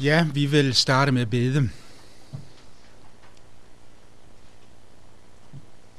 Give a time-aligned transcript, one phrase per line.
[0.00, 1.70] Ja, vi vil starte med at bede.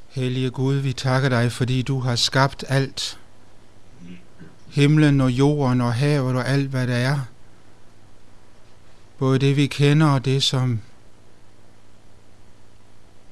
[0.09, 3.19] Hellige Gud, vi takker dig, fordi du har skabt alt.
[4.67, 7.19] Himlen og jorden og havet og alt, hvad der er.
[9.18, 10.82] Både det, vi kender og det, som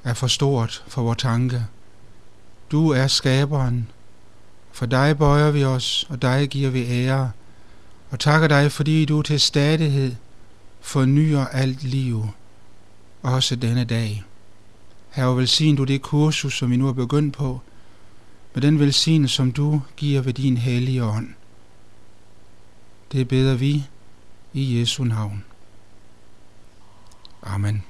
[0.04, 1.66] er for stort for vores tanke.
[2.70, 3.90] Du er skaberen.
[4.72, 7.30] For dig bøjer vi os, og dig giver vi ære.
[8.10, 10.14] Og takker dig, fordi du til stadighed
[10.86, 12.26] fornyer alt liv,
[13.22, 14.24] også denne dag.
[15.10, 17.60] Her velsign du det kursus, som vi nu har begyndt på,
[18.54, 21.28] med den velsignelse, som du giver ved din hellige ånd.
[23.12, 23.84] Det beder vi
[24.52, 25.44] i Jesu navn.
[27.42, 27.82] Amen.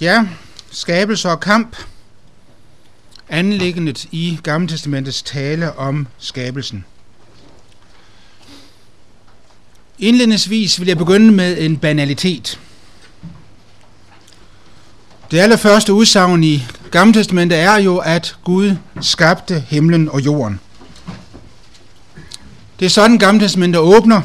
[0.00, 0.28] Ja,
[0.70, 1.76] skabelse og kamp.
[3.32, 6.84] Anlæggendet i Gamle Testamentets tale om skabelsen.
[9.98, 12.60] Indledningsvis vil jeg begynde med en banalitet.
[15.30, 20.60] Det allerførste udsagn i Gamle Testamentet er jo, at Gud skabte himlen og jorden.
[22.80, 24.20] Det er sådan, Gamle Testamentet åbner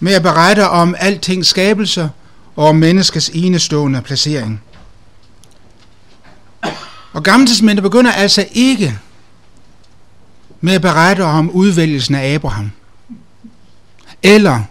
[0.00, 2.10] med at berette om alting skabelse
[2.56, 4.62] og om menneskets enestående placering.
[7.12, 8.98] Og Gamle Testamentet begynder altså ikke
[10.60, 12.70] med at berette om udvælgelsen af Abraham,
[14.22, 14.62] eller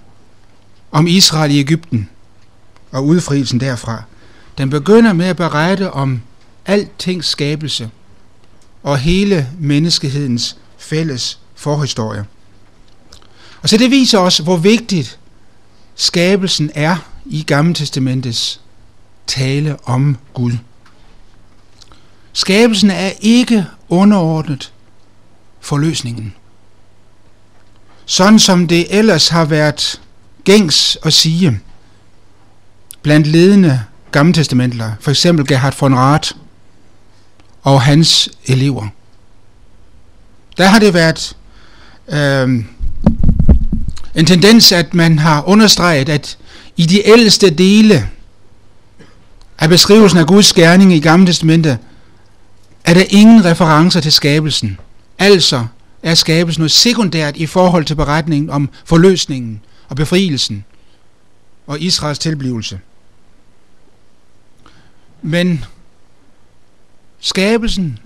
[0.92, 2.10] om Israel i Ægypten
[2.92, 4.04] og udfrielsen derfra.
[4.58, 6.22] Den begynder med at berette om
[6.66, 7.90] altings skabelse
[8.84, 12.26] og hele menneskehedens fælles forhistorie.
[13.62, 15.20] Og så det viser os, hvor vigtigt
[15.95, 18.62] skabelsen er i Gamle Testamentets
[19.28, 20.52] tale om Gud.
[22.33, 24.73] Skabelsen er ikke underordnet
[25.59, 26.33] forløsningen.
[28.05, 30.02] Sådan som det ellers har været
[30.44, 31.59] gængs at sige
[33.02, 36.31] blandt ledende gammeltestamentler, for eksempel Gerhard von Rath
[37.61, 38.87] og hans elever.
[40.58, 41.36] Der har det været
[42.08, 42.64] øh,
[44.15, 46.37] en tendens, at man har understreget, at
[46.77, 48.09] i de ældste dele
[49.59, 51.77] af beskrivelsen af Guds gerning i Gamle Testamentet,
[52.84, 54.80] er der ingen referencer til skabelsen.
[55.20, 55.66] Altså
[56.04, 60.66] er skabelsen noget sekundært i forhold til beretningen om forløsningen og befrielsen
[61.67, 62.80] og Israels tilblivelse.
[65.22, 65.66] Men
[67.20, 68.00] skabelsen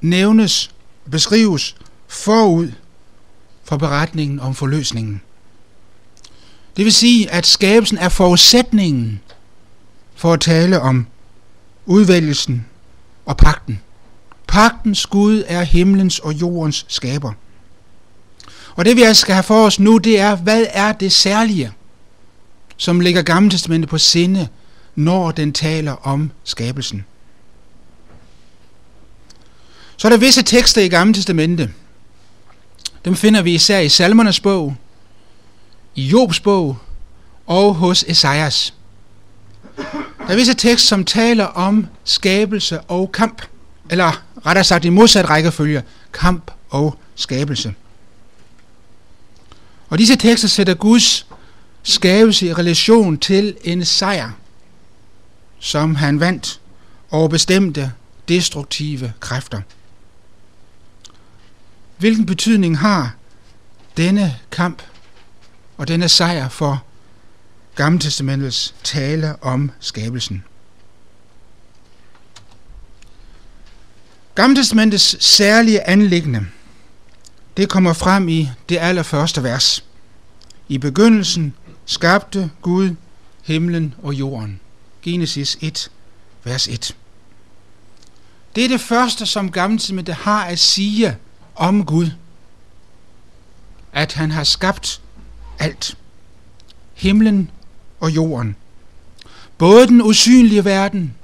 [0.00, 0.70] nævnes
[1.10, 1.76] beskrives
[2.08, 2.72] forud
[3.64, 5.20] for beretningen om forløsningen.
[6.76, 9.20] Det vil sige, at skabelsen er forudsætningen
[10.14, 11.06] for at tale om
[11.86, 12.66] udvælgelsen
[13.30, 13.80] og pakten.
[14.46, 17.32] Pagtens Gud er himlens og jordens skaber.
[18.74, 21.72] Og det vi altså skal have for os nu, det er, hvad er det særlige,
[22.76, 24.48] som ligger Gamle Testamentet på sinde,
[24.94, 27.04] når den taler om skabelsen.
[29.96, 31.70] Så er der visse tekster i Gamle Testamentet.
[33.04, 34.76] Dem finder vi især i Salmernes bog,
[35.94, 36.78] i Jobs bog
[37.46, 38.74] og hos Esajas.
[39.76, 43.42] Der er visse tekster, som taler om skabelse og kamp,
[43.90, 45.82] eller rettere sagt i modsat rækkefølge,
[46.12, 47.74] kamp og skabelse.
[49.88, 51.26] Og disse tekster sætter Guds
[51.82, 54.30] skabelse i relation til en sejr,
[55.58, 56.60] som han vandt
[57.10, 57.92] over bestemte
[58.28, 59.60] destruktive kræfter.
[61.98, 63.14] Hvilken betydning har
[63.96, 64.82] denne kamp
[65.76, 66.84] og denne sejr for
[67.74, 70.44] Gammeltestamentets tale om skabelsen?
[74.34, 76.46] Gammeltestamentets særlige anlæggende,
[77.56, 79.84] det kommer frem i det allerførste vers.
[80.68, 81.54] I begyndelsen
[81.86, 82.94] skabte Gud
[83.42, 84.60] himlen og jorden.
[85.02, 85.90] Genesis 1,
[86.44, 86.96] vers 1.
[88.54, 91.16] Det er det første, som Gammeltestamentet har at sige
[91.54, 92.10] om Gud.
[93.92, 95.00] At han har skabt
[95.58, 95.96] alt.
[96.94, 97.50] Himlen
[98.00, 98.56] og jorden.
[99.58, 101.14] Både den usynlige verden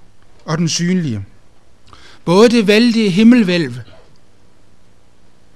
[0.45, 1.25] og den synlige.
[2.25, 3.75] Både det vældige himmelvælv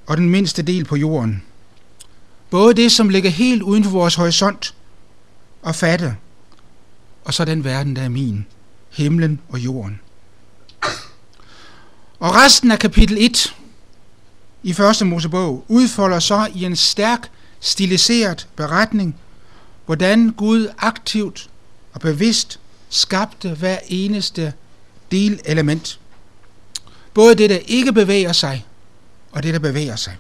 [0.06, 1.43] og den mindste del på jorden.
[2.50, 4.75] Både det, som ligger helt uden for vores horisont
[5.62, 6.17] og fatte,
[7.25, 8.46] og så den verden, der er min,
[8.90, 10.00] himlen og jorden.
[12.20, 13.56] Og resten af kapitel 1
[14.62, 17.28] i første Mosebog udfolder så i en stærk,
[17.61, 19.17] stiliseret beretning,
[19.90, 21.50] hvordan Gud aktivt
[21.92, 24.52] og bevidst skabte hver eneste
[25.10, 26.00] delelement.
[27.14, 28.66] Både det, der ikke bevæger sig,
[29.32, 30.16] og det, der bevæger sig.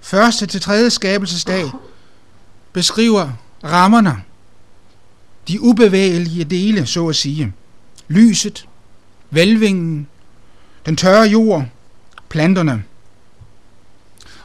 [0.00, 1.70] Første til tredje skabelsesdag
[2.72, 3.32] beskriver
[3.64, 4.22] rammerne,
[5.48, 7.52] de ubevægelige dele, så at sige.
[8.08, 8.68] Lyset,
[9.30, 10.08] velvingen,
[10.86, 11.64] den tørre jord,
[12.28, 12.84] planterne.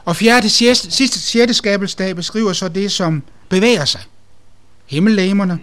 [0.04, 4.00] Og fjerde, sidste, sidste sjette skabelsesdag beskriver så det, som bevæger sig.
[4.92, 5.60] Himmellæmerne,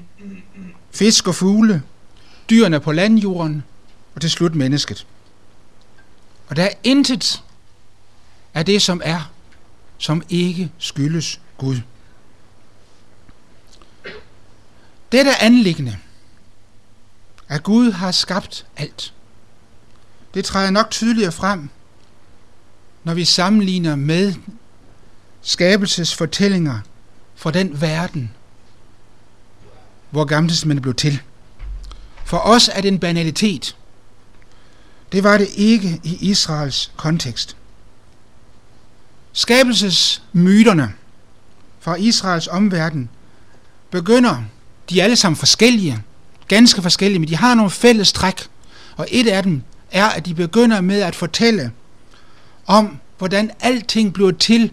[0.92, 1.84] fisk og fugle,
[2.50, 3.64] dyrene på landjorden,
[4.16, 5.08] og til slut mennesket.
[6.48, 7.44] Og der er intet
[8.54, 9.31] af det, som er,
[9.98, 11.78] som ikke skyldes Gud.
[15.12, 15.98] Dette anliggende,
[17.48, 19.14] at Gud har skabt alt,
[20.34, 21.70] det træder nok tydeligere frem,
[23.04, 24.34] når vi sammenligner med
[25.42, 26.80] skabelsesfortællinger
[27.36, 28.32] fra den verden,
[30.12, 31.22] hvor Gammeltestamentet blev til.
[32.26, 33.76] For os er det en banalitet.
[35.12, 37.56] Det var det ikke i Israels kontekst.
[39.34, 40.94] Skabelsesmyterne
[41.80, 43.10] fra Israels omverden
[43.92, 44.44] begynder,
[44.90, 46.04] de er alle sammen forskellige,
[46.48, 48.48] ganske forskellige, men de har nogle fælles træk.
[48.98, 51.72] Og et af dem er, at de begynder med at fortælle
[52.66, 54.72] om, hvordan alting bliver til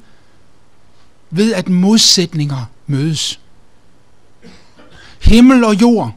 [1.31, 3.41] ved, at modsætninger mødes.
[5.27, 6.13] Himmel og jord,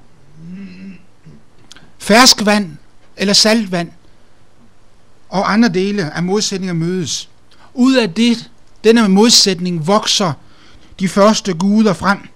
[1.98, 2.78] ferskvand
[3.18, 3.92] eller saltvand
[5.30, 7.30] og andre dele af modsætninger mødes.
[7.74, 8.50] Ud af det,
[8.84, 10.34] denne modsætning vokser
[11.00, 12.28] de første guder frem.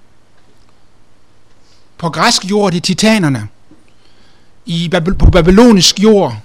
[1.97, 3.47] På græsk jord det titanerne.
[4.65, 6.37] I på babylonisk jord,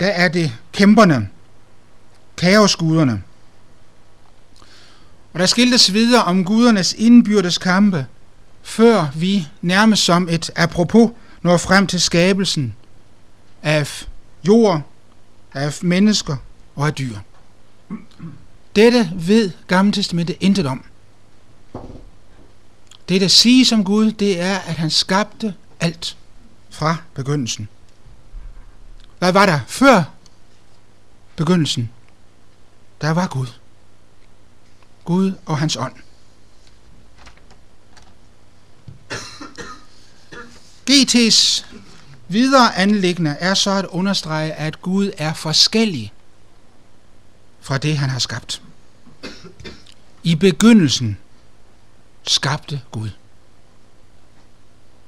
[0.00, 1.28] der er det kæmperne,
[2.36, 3.22] kaosguderne.
[5.32, 8.06] Og der skiltes videre om gudernes indbyrdes kampe,
[8.66, 11.10] før vi nærmest som et apropos
[11.42, 12.74] når frem til skabelsen
[13.62, 14.06] af
[14.46, 14.82] jord,
[15.54, 16.36] af mennesker
[16.76, 17.18] og af dyr.
[18.76, 20.84] Dette ved Gamle Testamentet intet om.
[23.08, 26.16] Det, der siges om Gud, det er, at han skabte alt
[26.70, 27.68] fra begyndelsen.
[29.18, 30.02] Hvad var der før
[31.36, 31.90] begyndelsen?
[33.00, 33.46] Der var Gud.
[35.04, 35.94] Gud og hans ånd.
[40.90, 41.64] GT's
[42.28, 46.12] videre anlæggende er så at understrege, at Gud er forskellig
[47.60, 48.62] fra det, han har skabt.
[50.22, 51.16] I begyndelsen
[52.22, 53.10] skabte Gud.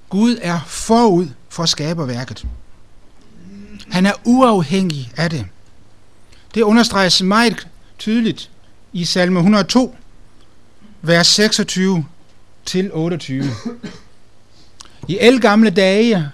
[0.08, 2.46] Gud er forud for skaberværket.
[3.90, 5.46] Han er uafhængig af det.
[6.54, 8.50] Det understreges meget tydeligt
[8.92, 9.96] i salme 102,
[11.02, 12.06] vers 26
[12.64, 13.50] til 28.
[15.08, 16.30] I elgamle dage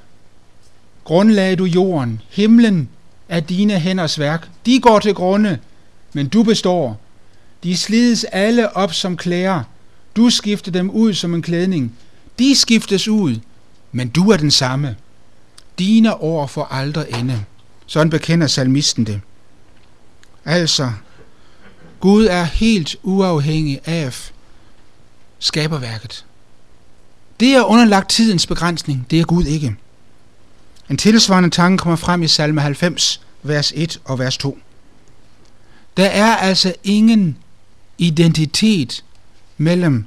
[1.04, 2.20] grundlagde du jorden.
[2.30, 2.88] Himlen
[3.28, 4.48] er dine hænders værk.
[4.66, 5.58] De går til grunde,
[6.12, 7.00] men du består.
[7.62, 9.62] De slides alle op som klæder.
[10.16, 11.92] Du skifter dem ud som en klædning.
[12.38, 13.36] De skiftes ud,
[13.92, 14.96] men du er den samme.
[15.78, 17.44] Dine år får aldrig ende.
[17.86, 19.20] Sådan bekender salmisten det.
[20.44, 20.92] Altså,
[22.00, 24.30] Gud er helt uafhængig af
[25.38, 26.24] skaberværket.
[27.44, 29.76] Det er underlagt tidens begrænsning, det er Gud ikke.
[30.90, 34.58] En tilsvarende tanke kommer frem i salme 90, vers 1 og vers 2.
[35.96, 37.36] Der er altså ingen
[37.98, 39.04] identitet
[39.56, 40.06] mellem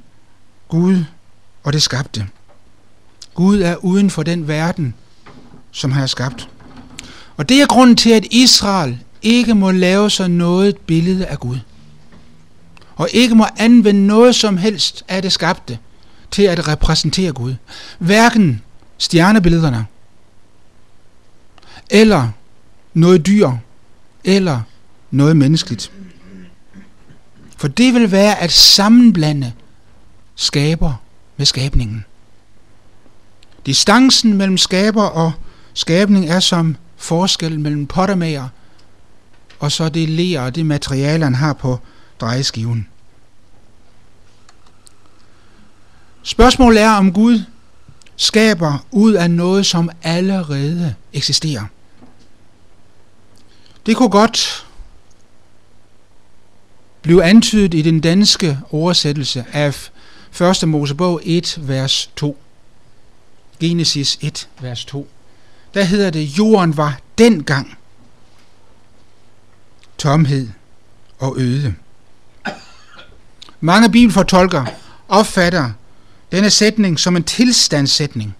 [0.68, 1.04] Gud
[1.62, 2.26] og det skabte.
[3.34, 4.94] Gud er uden for den verden,
[5.72, 6.48] som han har skabt.
[7.36, 11.58] Og det er grunden til, at Israel ikke må lave sig noget billede af Gud.
[12.96, 15.78] Og ikke må anvende noget som helst af det skabte
[16.30, 17.54] til at repræsentere Gud.
[17.98, 18.62] Hverken
[18.98, 19.86] stjernebillederne,
[21.90, 22.28] eller
[22.94, 23.50] noget dyr,
[24.24, 24.60] eller
[25.10, 25.92] noget menneskeligt.
[27.56, 29.52] For det vil være at sammenblande
[30.34, 30.94] skaber
[31.36, 32.04] med skabningen.
[33.66, 35.32] Distancen mellem skaber og
[35.74, 38.48] skabning er som forskel mellem pottermager
[39.58, 41.78] og så det ler og det materiale, han har på
[42.20, 42.86] drejeskiven.
[46.28, 47.42] Spørgsmålet er, om Gud
[48.16, 51.64] skaber ud af noget, som allerede eksisterer.
[53.86, 54.66] Det kunne godt
[57.02, 59.90] blive antydet i den danske oversættelse af
[60.40, 60.68] 1.
[60.68, 62.38] Mosebog 1, vers 2.
[63.60, 65.08] Genesis 1, vers 2.
[65.74, 67.78] Der hedder det, jorden var dengang
[69.98, 70.48] tomhed
[71.18, 71.74] og øde.
[73.60, 74.66] Mange bibelfortolkere
[75.08, 75.70] opfatter
[76.32, 78.36] denne sætning som en tilstandssætning,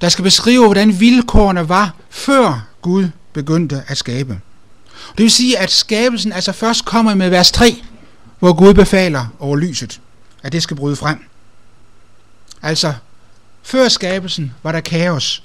[0.00, 4.40] der skal beskrive, hvordan vilkårene var, før Gud begyndte at skabe.
[5.16, 7.82] Det vil sige, at skabelsen altså først kommer med vers 3,
[8.38, 10.00] hvor Gud befaler over lyset,
[10.42, 11.24] at det skal bryde frem.
[12.62, 12.94] Altså,
[13.62, 15.42] før skabelsen var der kaos,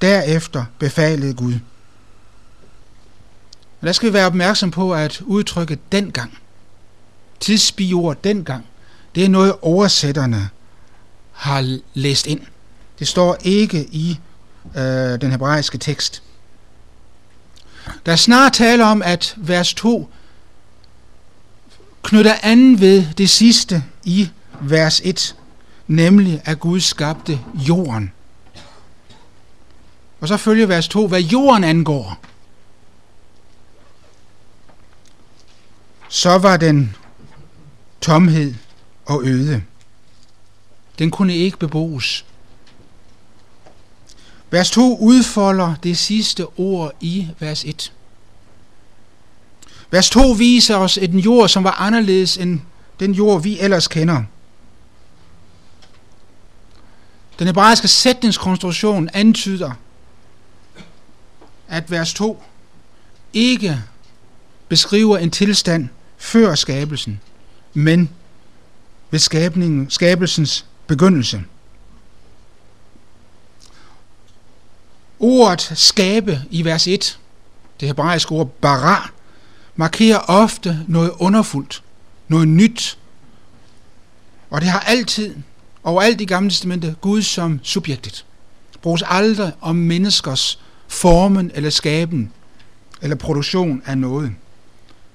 [0.00, 1.54] derefter befalede Gud.
[3.80, 6.38] Og der skal vi være opmærksom på, at udtrykke dengang,
[7.40, 8.66] tidsbiord dengang,
[9.14, 10.50] det er noget oversætterne
[11.32, 12.40] har læst ind.
[12.98, 14.18] Det står ikke i
[14.76, 16.22] øh, den hebraiske tekst.
[18.06, 20.10] Der er snart tale om, at vers 2
[22.02, 25.36] knytter an ved det sidste i vers 1,
[25.86, 28.12] nemlig at Gud skabte jorden.
[30.20, 32.18] Og så følger vers 2, hvad jorden angår.
[36.08, 36.96] Så var den
[38.00, 38.54] tomhed
[39.08, 39.62] og øde.
[40.98, 42.24] Den kunne ikke beboes.
[44.50, 47.92] Vers 2 udfolder det sidste ord i vers 1.
[49.90, 52.60] Vers 2 viser os en jord, som var anderledes end
[53.00, 54.22] den jord, vi ellers kender.
[57.38, 59.72] Den hebraiske sætningskonstruktion antyder,
[61.68, 62.42] at vers 2
[63.32, 63.82] ikke
[64.68, 67.20] beskriver en tilstand før skabelsen,
[67.74, 68.10] men
[69.10, 71.42] ved skabningen, skabelsens begyndelse.
[75.18, 77.18] Ordet skabe i vers 1,
[77.80, 79.10] det hebraiske ord bara,
[79.76, 81.82] markerer ofte noget underfuldt,
[82.28, 82.98] noget nyt.
[84.50, 85.34] Og det har altid,
[85.84, 88.24] overalt i Gamle Testamentet, Gud som subjektet.
[88.72, 92.32] Det bruges aldrig om menneskers formen eller skaben
[93.02, 94.32] eller produktion af noget.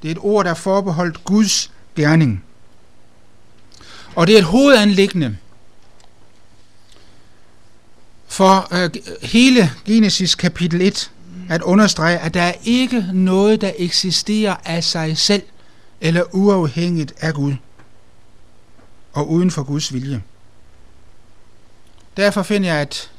[0.01, 2.43] Det er et ord, der er forbeholdt Guds gerning.
[4.15, 5.37] Og det er et hovedanlæggende
[8.27, 8.89] for øh,
[9.21, 11.11] hele Genesis kapitel 1
[11.49, 15.43] at understrege, at der er ikke noget, der eksisterer af sig selv
[16.01, 17.53] eller uafhængigt af Gud
[19.13, 20.21] og uden for Guds vilje.
[22.17, 23.11] Derfor finder jeg, at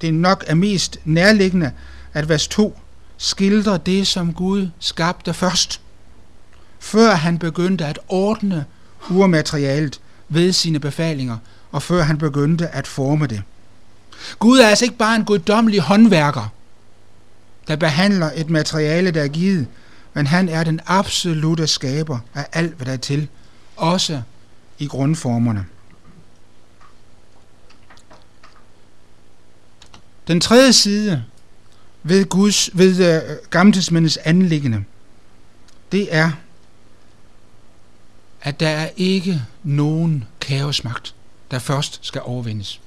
[0.00, 1.72] det nok er mest nærliggende,
[2.12, 2.78] at vers 2
[3.16, 5.80] skildrer det, som Gud skabte først,
[6.78, 8.64] før han begyndte at ordne
[9.10, 10.00] urmaterialet
[10.34, 11.36] ved sine befalinger,
[11.72, 13.42] og før han begyndte at forme det.
[14.38, 16.52] Gud er altså ikke bare en guddommelig håndværker,
[17.68, 19.66] der behandler et materiale, der er givet,
[20.14, 23.28] men han er den absolute skaber af alt, hvad der er til,
[23.76, 24.22] også
[24.78, 25.66] i grundformerne.
[30.28, 31.24] Den tredje side
[32.02, 34.84] ved Guds ved øh, uh, Gammeltidsmændens anliggende,
[35.92, 36.30] det er,
[38.42, 41.14] at der er ikke nogen kaosmagt,
[41.50, 42.80] der først skal overvindes.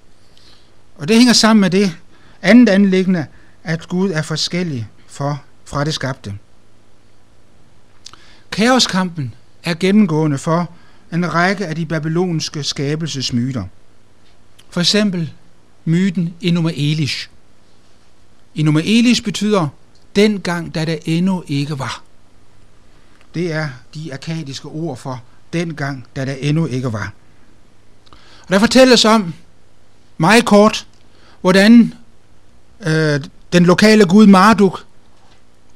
[0.96, 1.98] Og det hænger sammen med det
[2.42, 3.26] andet anliggende,
[3.64, 6.38] at Gud er forskellig for, fra det skabte.
[8.52, 9.34] Kaoskampen
[9.64, 10.70] er gennemgående for
[11.14, 13.64] en række af de babylonske skabelsesmyter.
[14.70, 15.34] For eksempel
[15.86, 17.30] myten Enuma Elish.
[18.56, 19.68] Enuma Elish betyder
[20.16, 22.04] dengang, da der endnu ikke var.
[23.34, 27.14] Det er de akadiske ord for dengang, da der endnu ikke var.
[28.42, 29.34] Og der fortælles om,
[30.18, 30.88] meget kort,
[31.42, 31.94] hvordan
[32.88, 33.20] øh,
[33.54, 34.86] den lokale gud Marduk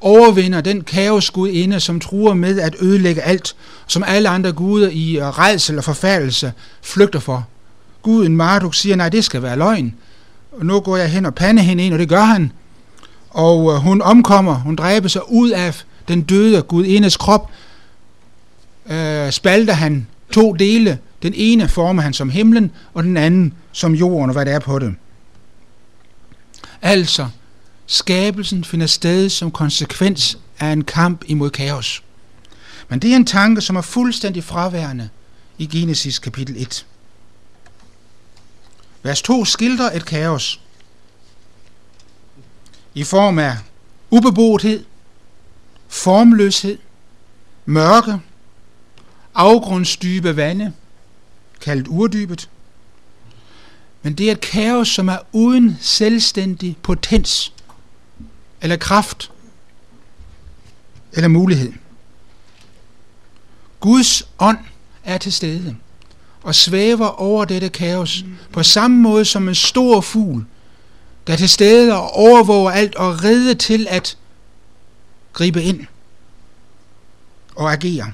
[0.00, 5.38] overvinder den kaosgudinde, som truer med at ødelægge alt, som alle andre guder i øh,
[5.38, 7.46] redsel og forfærdelse flygter for.
[8.02, 9.94] Guden Marduk siger, nej, det skal være løgn.
[10.52, 12.52] Og nu går jeg hen og pande hende ind, og det gør han.
[13.30, 17.50] Og øh, hun omkommer, hun dræber sig ud af den døde gudindes krop,
[18.90, 20.98] øh, spalter han to dele.
[21.22, 24.58] Den ene former han som himlen, og den anden som jorden og hvad det er
[24.58, 24.94] på det.
[26.82, 27.28] Altså,
[27.86, 32.02] skabelsen finder sted som konsekvens af en kamp imod kaos.
[32.88, 35.08] Men det er en tanke, som er fuldstændig fraværende
[35.58, 36.86] i Genesis kapitel 1.
[39.02, 40.60] Vers 2 skildrer et kaos
[42.94, 43.56] i form af
[44.10, 44.84] ubeboethed,
[45.88, 46.78] formløshed,
[47.66, 48.20] mørke,
[49.40, 50.72] afgrundsdybe vande,
[51.60, 52.48] kaldet urdybet,
[54.02, 57.52] men det er et kaos, som er uden selvstændig potens,
[58.60, 59.30] eller kraft,
[61.12, 61.72] eller mulighed.
[63.80, 64.58] Guds ånd
[65.04, 65.76] er til stede
[66.42, 70.44] og svæver over dette kaos på samme måde som en stor fugl,
[71.26, 74.18] der er til stede og overvåger alt og redde til at
[75.32, 75.86] gribe ind
[77.56, 78.12] og agere.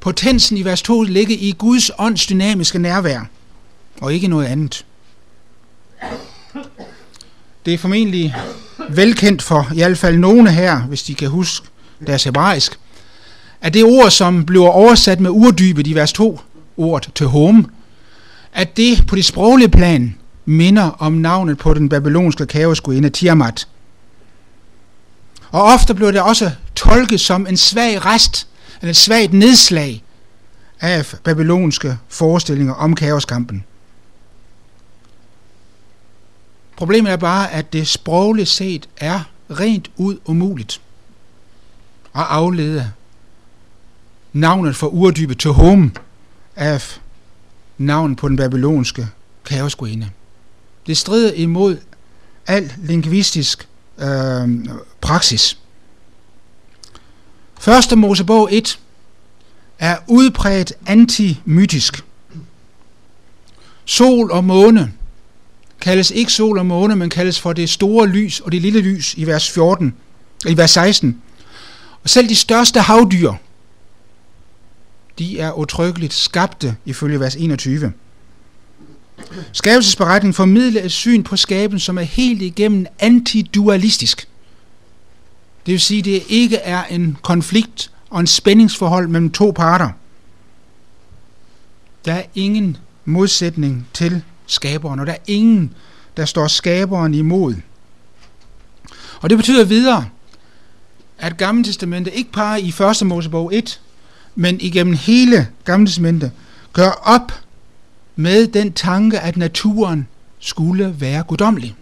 [0.00, 3.20] Potensen i vers 2 ligger i Guds ånds dynamiske nærvær–
[4.00, 4.84] og ikke noget andet.
[7.66, 8.34] Det er formentlig
[8.88, 11.66] velkendt for i hvert fald nogle her, hvis de kan huske
[12.06, 12.78] deres hebraisk,
[13.60, 16.40] at det ord, som bliver oversat med urdybet i vers 2,
[16.76, 17.64] ordet til home,
[18.52, 20.14] at det på det sproglige plan
[20.44, 23.68] minder om navnet på den babylonske kaosgudinde Tiamat.
[25.50, 28.46] Og ofte bliver det også tolket som en svag rest,
[28.80, 30.02] eller et svagt nedslag
[30.80, 33.64] af babylonske forestillinger om kaoskampen.
[36.76, 39.20] Problemet er bare, at det sprogligt set er
[39.50, 40.80] rent ud umuligt
[42.14, 42.92] at aflede
[44.32, 45.90] navnet for urdybet til home
[46.56, 47.00] af
[47.78, 49.08] navnet på den babylonske
[49.44, 50.10] kaosgudinde.
[50.86, 51.78] Det strider imod
[52.46, 53.68] al lingvistisk
[53.98, 54.48] øh,
[55.00, 55.58] praksis.
[57.58, 58.78] Første Mosebog 1
[59.78, 62.04] er udpræget antimytisk.
[63.84, 64.92] Sol og måne
[65.80, 69.14] kaldes ikke sol og måne, men kaldes for det store lys og det lille lys
[69.14, 69.94] i vers 14,
[70.48, 71.22] i vers 16.
[72.02, 73.32] Og selv de største havdyr,
[75.18, 77.92] de er utryggeligt skabte ifølge vers 21.
[79.52, 84.28] Skabelsesberetningen formidler et syn på skaben, som er helt igennem antidualistisk.
[85.68, 89.90] Det vil sige, at det ikke er en konflikt og en spændingsforhold mellem to parter.
[92.04, 95.74] Der er ingen modsætning til skaberen, og der er ingen,
[96.16, 97.54] der står skaberen imod.
[99.20, 100.08] Og det betyder videre,
[101.18, 103.06] at Gamle Testamentet ikke bare i 1.
[103.06, 103.80] Mosebog 1,
[104.34, 106.30] men igennem hele Gamle Testamentet
[106.72, 107.32] gør op
[108.16, 110.08] med den tanke, at naturen
[110.38, 111.74] skulle være guddommelig.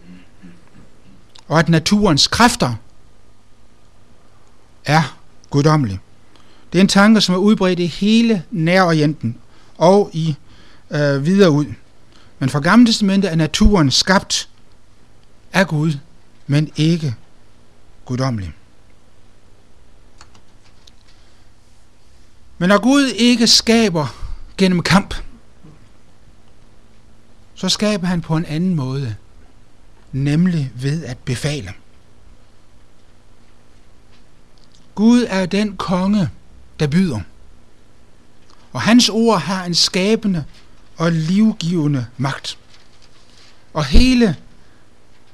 [1.49, 2.75] Og at naturens kræfter
[4.87, 5.19] er
[5.51, 6.01] guddommelig.
[6.73, 9.39] Det er en tanke, som er udbredt i hele Nærorienten
[9.79, 10.37] og i
[10.91, 11.67] øh, videre ud.
[12.39, 14.49] Men fra Gamle Testamentet er naturen skabt
[15.53, 15.93] af Gud,
[16.47, 17.15] men ikke
[18.05, 18.53] guddommelig.
[22.59, 24.15] Men når Gud ikke skaber
[24.59, 25.15] gennem kamp,
[27.55, 29.15] så skaber han på en anden måde,
[30.13, 31.73] nemlig ved at befale.
[34.97, 36.31] Gud er den konge,
[36.81, 37.21] der byder.
[38.73, 40.45] Og hans ord har en skabende
[40.97, 42.59] og livgivende magt.
[43.73, 44.37] Og hele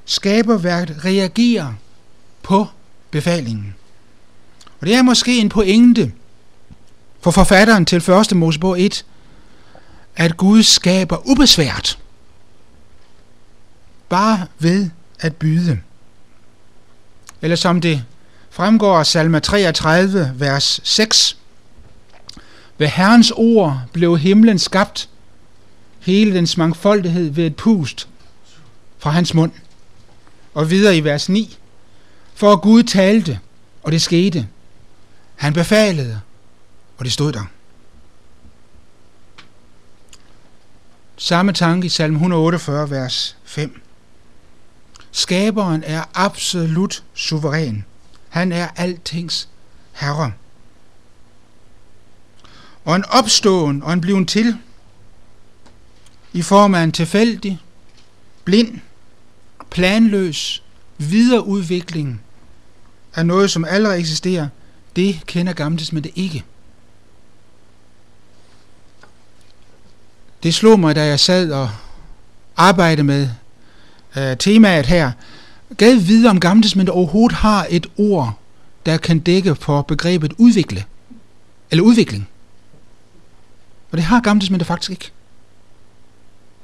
[0.05, 1.73] skaberværket reagerer
[2.41, 2.67] på
[3.11, 3.75] befalingen.
[4.79, 6.11] Og det er måske en pointe
[7.21, 8.35] for forfatteren til 1.
[8.35, 9.05] Mosebog 1,
[10.15, 11.99] at Gud skaber ubesvært,
[14.09, 15.79] bare ved at byde.
[17.41, 18.05] Eller som det
[18.53, 21.37] fremgår af salme 33, vers 6.
[22.77, 25.09] Ved Herrens ord blev himlen skabt,
[25.99, 28.07] hele dens mangfoldighed ved et pust
[28.97, 29.51] fra hans mund.
[30.53, 31.57] Og videre i vers 9.
[32.35, 33.39] For Gud talte,
[33.83, 34.47] og det skete.
[35.35, 36.21] Han befalede,
[36.97, 37.43] og det stod der.
[41.17, 43.81] Samme tanke i salme 148, vers 5.
[45.11, 47.85] Skaberen er absolut suveræn.
[48.33, 49.49] Han er altings
[49.91, 50.31] herre.
[52.85, 54.57] Og en opståen og en bliven til
[56.33, 57.59] i form af en tilfældig,
[58.43, 58.79] blind,
[59.69, 60.63] planløs
[60.97, 62.21] videreudvikling
[63.15, 64.47] af noget, som allerede eksisterer,
[64.95, 66.43] det kender Gamle ikke.
[70.43, 71.69] Det slog mig, da jeg sad og
[72.57, 73.29] arbejdede med
[74.17, 75.11] øh, temaet her.
[75.77, 78.39] Gad vide, om Gamle overhovedet har et ord,
[78.85, 80.83] der kan dække for begrebet udvikle,
[81.71, 82.27] eller udvikling.
[83.91, 85.11] Og det har Gamle faktisk ikke.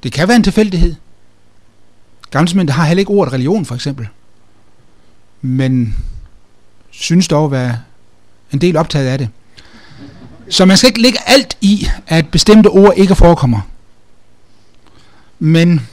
[0.03, 0.95] Det kan være en tilfældighed.
[2.31, 4.07] Gamle har heller ikke ordet religion, for eksempel.
[5.41, 5.95] Men
[6.89, 7.77] synes dog at være
[8.51, 9.29] en del optaget af det.
[10.49, 13.61] Så man skal ikke lægge alt i, at bestemte ord ikke forekommer.
[15.39, 15.87] Men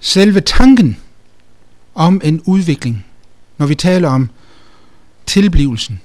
[0.00, 0.96] selve tanken
[2.00, 3.06] om en udvikling,
[3.58, 4.30] når vi taler om
[5.26, 6.00] tilblivelsen,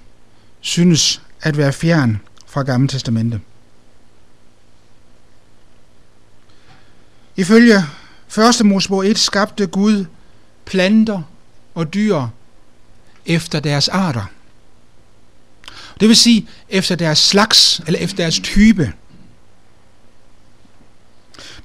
[0.61, 3.41] synes at være fjern fra Gamle Testamente.
[7.35, 7.83] Ifølge
[8.59, 8.65] 1.
[8.65, 10.05] Mosebog 1 skabte Gud
[10.65, 11.21] planter
[11.75, 12.27] og dyr
[13.25, 14.25] efter deres arter.
[15.99, 18.93] Det vil sige efter deres slags, eller efter deres type.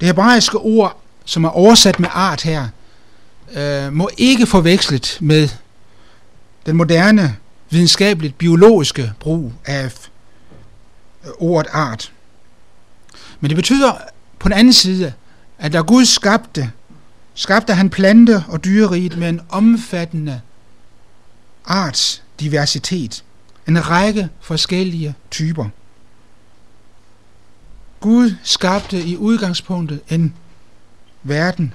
[0.01, 2.69] Det hebraiske ord, som er oversat med art her,
[3.55, 5.49] øh, må ikke forvekslet med
[6.67, 7.37] den moderne
[7.71, 9.93] videnskabeligt biologiske brug af
[11.39, 12.13] ordet art.
[13.41, 13.93] Men det betyder
[14.39, 15.13] på den anden side,
[15.59, 16.71] at da Gud skabte,
[17.35, 20.41] skabte han plante- og dyreriget med en omfattende
[21.65, 23.25] artsdiversitet
[23.69, 25.69] En række forskellige typer.
[28.01, 30.35] Gud skabte i udgangspunktet en
[31.23, 31.75] verden,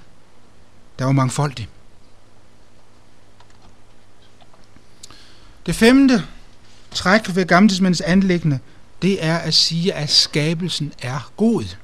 [0.99, 1.69] der var mangfoldig.
[5.65, 6.23] Det femte
[6.91, 8.59] træk ved Gammeltidsmændens anlæggende,
[9.01, 11.75] det er at sige, at skabelsen er god.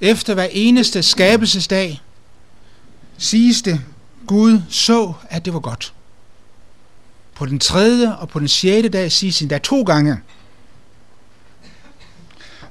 [0.00, 2.02] Efter hver eneste skabelsesdag
[3.18, 3.80] siges det,
[4.26, 5.94] Gud så, at det var godt.
[7.34, 10.20] På den tredje og på den sjette dag siges det endda to gange.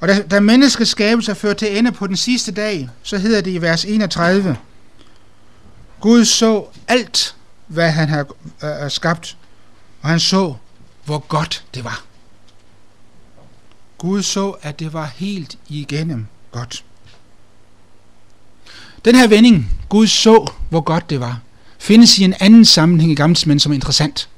[0.02, 3.42] Og da, da menneskets skabelse er ført til ende på den sidste dag, så hedder
[3.42, 4.58] det i vers 31,
[6.00, 7.36] Gud så alt,
[7.68, 8.26] hvad han har
[8.64, 9.38] øh, skabt,
[10.02, 10.54] og han så,
[11.06, 12.04] hvor godt det var.
[13.98, 16.84] Gud så, at det var helt igennem godt.
[19.06, 21.40] Den her vending, Gud så, hvor godt det var,
[21.80, 24.30] findes i en anden sammenhæng i Gamle som er interessant.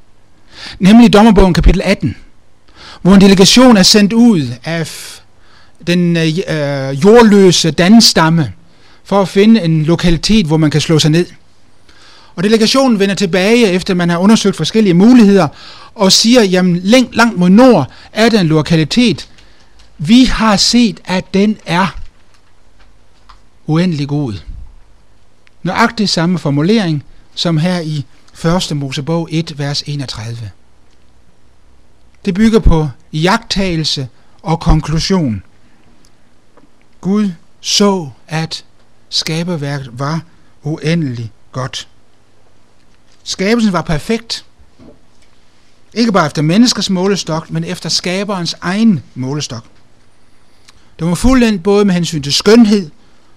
[0.79, 2.17] Nemlig i Dommerbogen kapitel 18,
[3.01, 4.87] hvor en delegation er sendt ud af
[5.87, 8.53] den øh, øh, jordløse danstamme
[9.03, 11.25] for at finde en lokalitet, hvor man kan slå sig ned.
[12.35, 15.47] Og delegationen vender tilbage, efter man har undersøgt forskellige muligheder,
[15.95, 19.29] og siger, jamen langt, langt mod nord er der en lokalitet.
[19.97, 21.95] Vi har set, at den er
[23.67, 24.33] uendelig god.
[25.63, 27.03] Nøjagtigt samme formulering
[27.35, 28.05] som her i
[28.71, 28.77] 1.
[28.77, 30.51] Mosebog 1, vers 31.
[32.25, 34.07] Det bygger på jagttagelse
[34.41, 35.43] og konklusion.
[37.03, 38.65] Gud så, at
[39.09, 40.21] skaberværket var
[40.61, 41.87] uendelig godt.
[43.23, 44.45] Skabelsen var perfekt.
[45.93, 49.63] Ikke bare efter menneskers målestok, men efter skaberens egen målestok.
[50.99, 52.89] Den var fuldendt både med hensyn til skønhed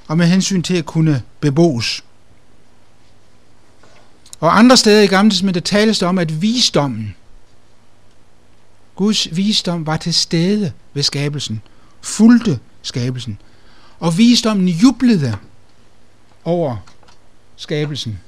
[0.09, 2.05] og med hensyn til at kunne beboes.
[4.41, 7.17] Og andre steder i Gamle Testamentet tales der om, at visdommen,
[8.97, 11.63] Guds visdom var til stede ved skabelsen,
[12.03, 13.39] fulgte skabelsen.
[14.01, 15.39] Og visdommen jublede
[16.45, 16.77] over
[17.57, 18.21] skabelsen.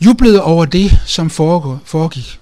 [0.00, 2.40] Jublede over det, som foregik.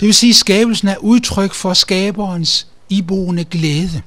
[0.00, 4.02] Det vil sige, at skabelsen er udtryk for skaberens iboende glæde.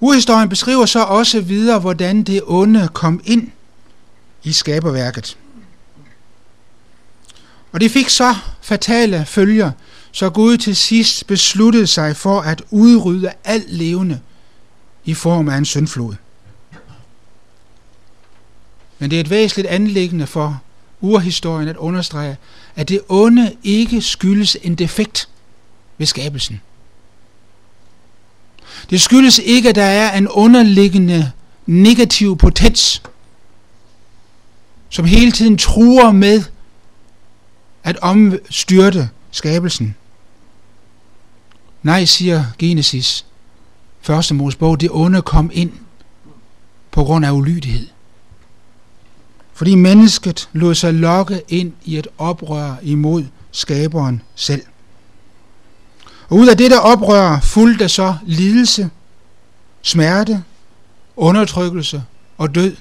[0.00, 3.50] Urhistorien beskriver så også videre, hvordan det onde kom ind
[4.42, 5.36] i skaberværket.
[7.72, 9.70] Og det fik så fatale følger,
[10.18, 14.20] så Gud til sidst besluttede sig for at udrydde alt levende
[15.04, 16.14] i form af en syndflod.
[18.98, 20.62] Men det er et væsentligt anlæggende for
[21.00, 22.36] urhistorien at understrege,
[22.76, 25.28] at det onde ikke skyldes en defekt
[25.98, 26.60] ved skabelsen.
[28.90, 31.32] Det skyldes ikke, at der er en underliggende
[31.66, 33.02] negativ potens,
[34.88, 36.42] som hele tiden truer med
[37.84, 39.94] at omstyrte skabelsen.
[41.82, 43.26] Nej, siger Genesis,
[44.00, 45.72] første Mosebog, det onde kom ind
[46.90, 47.86] på grund af ulydighed.
[49.52, 54.62] Fordi mennesket lod sig lokke ind i et oprør imod skaberen selv.
[56.28, 58.90] Og ud af det der oprør fulgte så lidelse,
[59.82, 60.44] smerte,
[61.16, 62.02] undertrykkelse
[62.38, 62.76] og død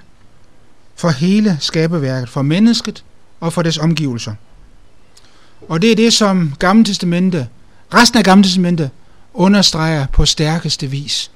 [0.95, 3.03] for hele skaberværket, for mennesket
[3.39, 4.33] og for dets omgivelser.
[5.69, 7.47] Og det er det, som Gamle Testamente,
[7.93, 8.89] resten af Gamle Testamentet
[9.33, 11.31] understreger på stærkeste vis.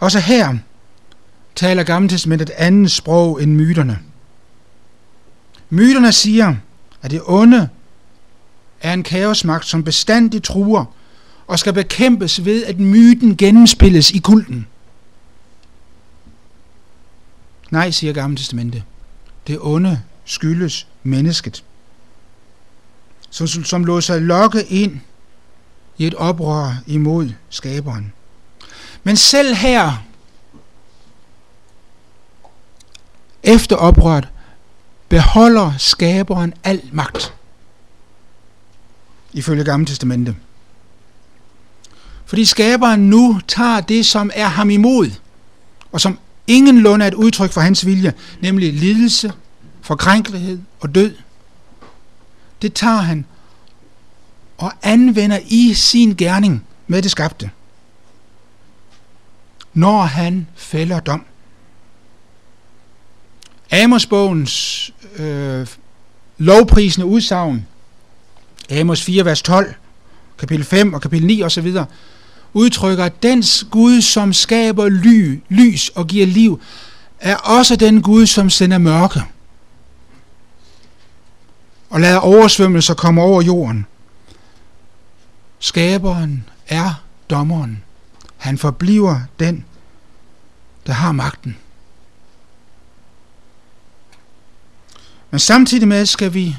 [0.00, 0.56] Også her
[1.54, 3.98] taler Gamle Testamentet et andet sprog end myterne.
[5.70, 6.56] Myterne siger,
[7.02, 7.68] at det onde
[8.80, 10.84] er en kaosmagt, som bestandigt truer
[11.46, 14.66] og skal bekæmpes ved, at myten gennemspilles i kulten.
[17.70, 18.82] Nej, siger Gamle Testamentet.
[19.46, 21.64] Det onde skyldes mennesket,
[23.30, 25.00] som, som lod sig lokke ind
[25.98, 28.12] i et oprør imod skaberen.
[29.04, 30.04] Men selv her,
[33.42, 34.28] efter oprøret,
[35.08, 37.34] beholder skaberen al magt
[39.32, 40.36] ifølge Gamle Testamente.
[42.26, 45.10] Fordi skaberen nu tager det, som er ham imod,
[45.92, 49.32] og som ingenlunde er et udtryk for hans vilje, nemlig lidelse,
[49.82, 51.14] forkrænkelighed og død.
[52.62, 53.24] Det tager han
[54.58, 57.50] og anvender i sin gerning med det skabte.
[59.74, 61.24] Når han fælder dom.
[63.72, 65.66] Amosbogens øh,
[66.38, 67.66] lovprisende udsagn
[68.70, 69.74] Amos 4, vers 12,
[70.38, 71.74] kapitel 5 og kapitel 9 osv.,
[72.52, 76.60] udtrykker, at den Gud, som skaber ly, lys og giver liv,
[77.20, 79.22] er også den Gud, som sender mørke
[81.90, 83.86] og lader oversvømmelser komme over jorden.
[85.58, 87.82] Skaberen er dommeren.
[88.36, 89.64] Han forbliver den,
[90.86, 91.56] der har magten.
[95.30, 96.56] Men samtidig med skal vi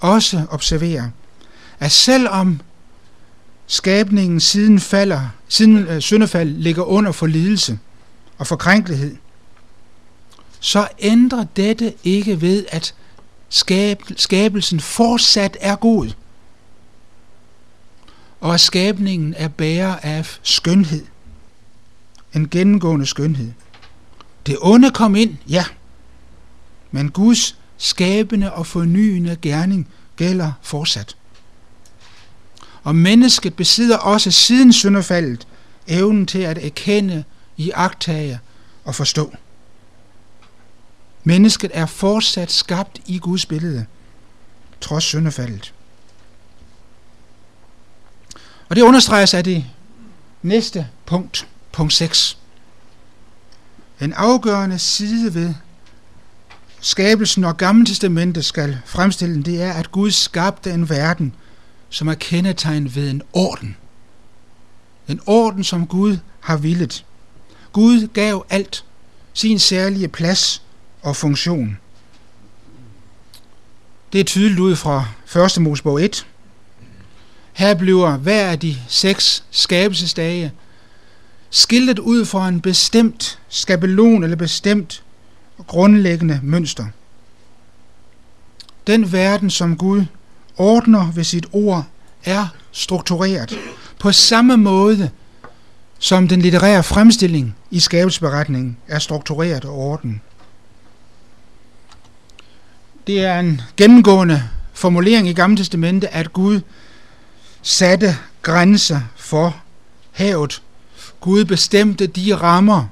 [0.00, 1.10] også observere,
[1.80, 2.60] at selvom
[3.66, 7.78] skabningen siden falder, siden øh, syndefald ligger under for lidelse
[8.38, 9.16] og forkrænkelighed,
[10.60, 12.94] så ændrer dette ikke ved, at
[13.48, 16.10] skab, skabelsen fortsat er god,
[18.40, 21.06] og at skabningen er bærer af skønhed,
[22.34, 23.52] en gennemgående skønhed.
[24.46, 25.64] Det onde kom ind, ja,
[26.90, 31.16] men Guds skabende og fornyende gerning gælder fortsat.
[32.82, 35.46] Og mennesket besidder også siden syndefaldet
[35.86, 37.24] evnen til at erkende,
[37.56, 38.38] i agtage
[38.84, 39.32] og forstå.
[41.28, 43.86] Mennesket er fortsat skabt i Guds billede,
[44.80, 45.74] trods syndefaldet.
[48.68, 49.64] Og det understreges af det
[50.42, 52.38] næste punkt, punkt 6.
[54.00, 55.54] En afgørende side ved
[56.80, 61.34] skabelsen og Gamle Testamentet skal fremstille, det er, at Gud skabte en verden,
[61.90, 63.76] som er kendetegnet ved en orden.
[65.08, 67.04] En orden, som Gud har villet.
[67.72, 68.84] Gud gav alt
[69.32, 70.62] sin særlige plads
[71.08, 71.78] og funktion.
[74.12, 75.06] Det er tydeligt ud fra
[75.56, 75.62] 1.
[75.62, 76.26] Mosebog 1.
[77.52, 80.52] Her bliver hver af de seks skabelsesdage
[81.50, 85.02] skiltet ud fra en bestemt skabelon eller bestemt
[85.66, 86.86] grundlæggende mønster.
[88.86, 90.04] Den verden, som Gud
[90.56, 91.84] ordner ved sit ord,
[92.24, 93.58] er struktureret
[93.98, 95.10] på samme måde,
[95.98, 100.18] som den litterære fremstilling i skabelsesberetningen er struktureret og ordnet.
[103.08, 104.42] Det er en gennemgående
[104.72, 106.60] formulering i Gamle Testamente, at Gud
[107.62, 109.56] satte grænser for
[110.12, 110.62] havet.
[111.20, 112.84] Gud bestemte de rammer,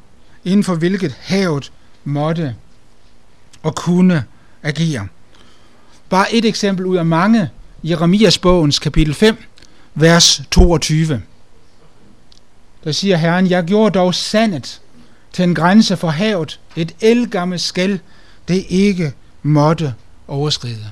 [0.44, 1.72] inden for hvilket havet
[2.04, 2.54] måtte
[3.62, 4.24] og kunne
[4.62, 5.08] agere.
[6.08, 7.50] Bare et eksempel ud af mange.
[7.84, 9.36] Jeremias bogens kapitel 5,
[9.94, 11.22] vers 22.
[12.84, 14.80] Der siger Herren, jeg gjorde dog sandet
[15.32, 17.98] til en grænse for havet, et elgammelt skæld,
[18.48, 19.94] det ikke måtte
[20.28, 20.90] overskride.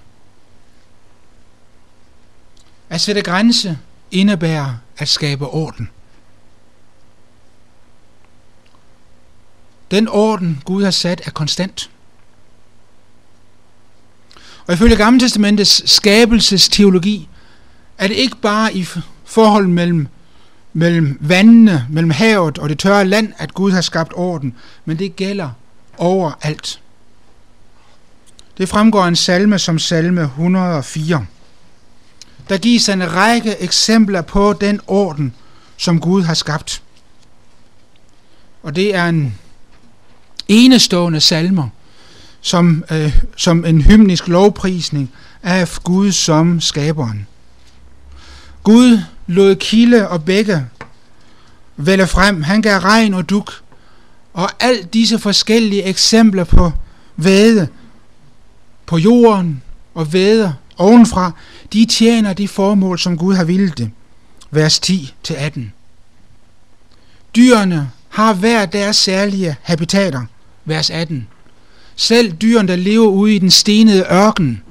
[2.91, 3.79] At sætte grænse
[4.11, 5.91] indebærer at skabe orden.
[9.91, 11.91] Den orden, Gud har sat, er konstant.
[14.67, 17.29] Og ifølge Gamle Testamentets skabelsesteologi
[17.99, 18.87] er det ikke bare i
[19.25, 20.09] forhold mellem,
[20.73, 25.17] mellem vandene, mellem havet og det tørre land, at Gud har skabt orden, men det
[25.17, 25.51] gælder
[25.99, 26.81] overalt.
[28.59, 31.27] Det fremgår en salme som salme 104.
[32.49, 35.35] Der gives en række eksempler på den orden,
[35.77, 36.83] som Gud har skabt.
[38.63, 39.39] Og det er en
[40.49, 41.69] enestående salmer,
[42.41, 45.11] som, øh, som en hymnisk lovprisning
[45.43, 47.27] af Gud som skaberen.
[48.63, 50.67] Gud lod kilde og bække
[51.77, 52.43] vælge frem.
[52.43, 53.61] Han gav regn og duk.
[54.33, 56.73] Og alt disse forskellige eksempler på
[57.17, 57.69] væde
[58.87, 59.63] på jorden
[59.95, 61.33] og væder ovenfra,
[61.73, 63.91] de tjener de formål, som Gud har vildt det.
[64.51, 65.61] Vers 10-18.
[67.37, 70.23] Dyrene har hver deres særlige habitater.
[70.65, 71.29] Vers 18.
[71.97, 74.63] Selv dyrene, der lever ude i den stenede ørken,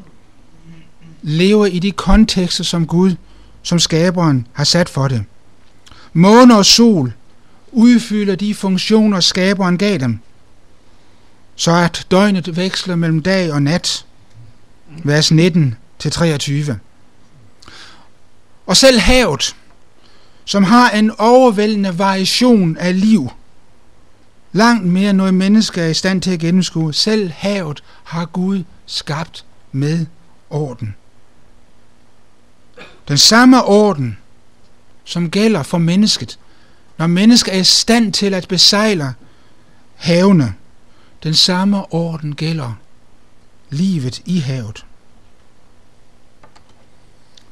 [1.21, 3.15] lever i de kontekster, som Gud,
[3.63, 5.23] som skaberen, har sat for det.
[6.13, 7.13] Måne og sol
[7.71, 10.19] udfylder de funktioner, skaberen gav dem,
[11.55, 14.05] så at døgnet veksler mellem dag og nat.
[15.03, 16.79] Vers 19 til 23.
[18.65, 19.55] Og selv havet,
[20.45, 23.29] som har en overvældende variation af liv,
[24.55, 26.93] Langt mere end noget menneske er i stand til at gennemskue.
[26.93, 30.05] Selv havet har Gud skabt med
[30.49, 30.95] orden.
[33.07, 34.17] Den samme orden,
[35.03, 36.39] som gælder for mennesket,
[36.97, 39.13] når mennesket er i stand til at besejle
[39.95, 40.53] havene,
[41.23, 42.73] den samme orden gælder
[43.69, 44.85] livet i havet.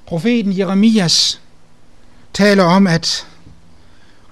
[0.05, 1.41] Profeten Jeremias
[2.33, 3.27] taler om, at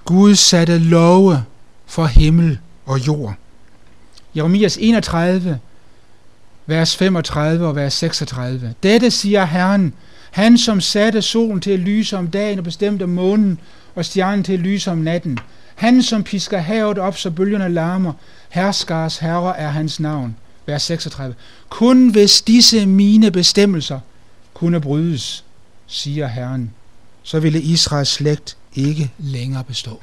[0.04, 1.44] Gud satte love
[1.86, 3.34] for himmel og jord.
[4.36, 5.58] Jeremias 31,
[6.66, 8.74] vers 35 og vers 36.
[8.82, 9.94] Dette siger Herren,
[10.30, 13.60] Han, som satte solen til at lyse om dagen og bestemte månen
[13.94, 15.38] og stjernen til at lyse om natten.
[15.80, 18.12] Han, som pisker havet op, så bølgerne larmer.
[18.48, 20.36] Herskars herre er hans navn.
[20.66, 21.34] Vers 36.
[21.68, 24.00] Kun hvis disse mine bestemmelser
[24.54, 25.44] kunne brydes,
[25.86, 26.70] siger Herren,
[27.22, 30.02] så ville Israels slægt ikke længere bestå.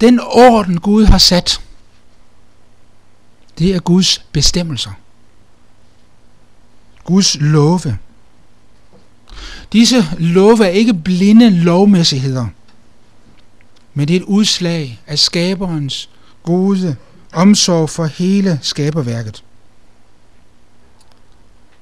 [0.00, 1.60] Den orden Gud har sat,
[3.58, 4.90] det er Guds bestemmelser.
[7.04, 7.98] Guds love.
[9.72, 12.46] Disse love er ikke blinde lovmæssigheder,
[13.94, 16.10] men det er et udslag af skaberens
[16.42, 16.96] gode
[17.32, 19.44] omsorg for hele skaberværket.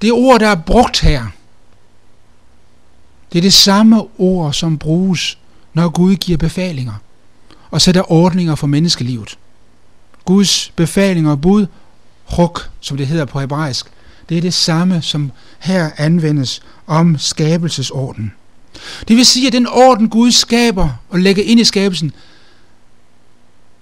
[0.02, 1.26] Det ord, der er brugt her,
[3.32, 5.38] det er det samme ord, som bruges,
[5.74, 6.94] når Gud giver befalinger
[7.70, 9.38] og sætter ordninger for menneskelivet.
[10.24, 11.66] Guds befalinger og bud,
[12.38, 13.86] ruk, som det hedder på hebraisk,
[14.28, 18.32] det er det samme, som her anvendes om skabelsesordenen.
[19.08, 22.12] Det vil sige, at den orden, Gud skaber og lægger ind i skabelsen,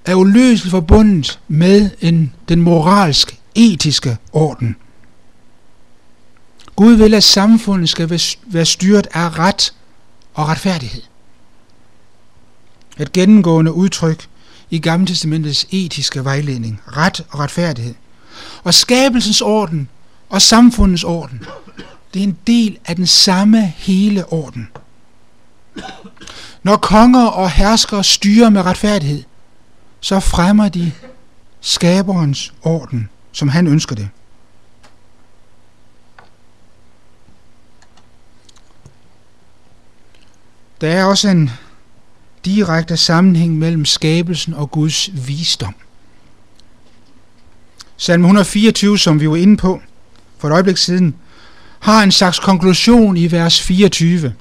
[0.05, 4.77] er uløseligt forbundet med en, den moralsk, etiske orden.
[6.77, 9.75] Gud vil, at samfundet skal være styret af ret
[10.35, 11.03] og retfærdighed.
[13.01, 14.29] Et gennemgående udtryk
[14.71, 16.81] i Gamle Testamentets etiske vejledning.
[16.87, 17.95] Ret og retfærdighed.
[18.65, 19.89] Og skabelsens orden
[20.29, 21.45] og samfundets orden,
[22.15, 24.69] det er en del af den samme hele orden.
[26.63, 29.23] Når konger og herskere styrer med retfærdighed,
[30.01, 30.93] så fremmer de
[31.61, 34.09] skaberens orden, som han ønsker det.
[40.81, 41.51] Der er også en
[42.45, 45.75] direkte sammenhæng mellem skabelsen og Guds visdom.
[47.97, 49.81] Salme 124, som vi var inde på
[50.39, 51.15] for et øjeblik siden,
[51.81, 54.35] har en slags konklusion i vers 24.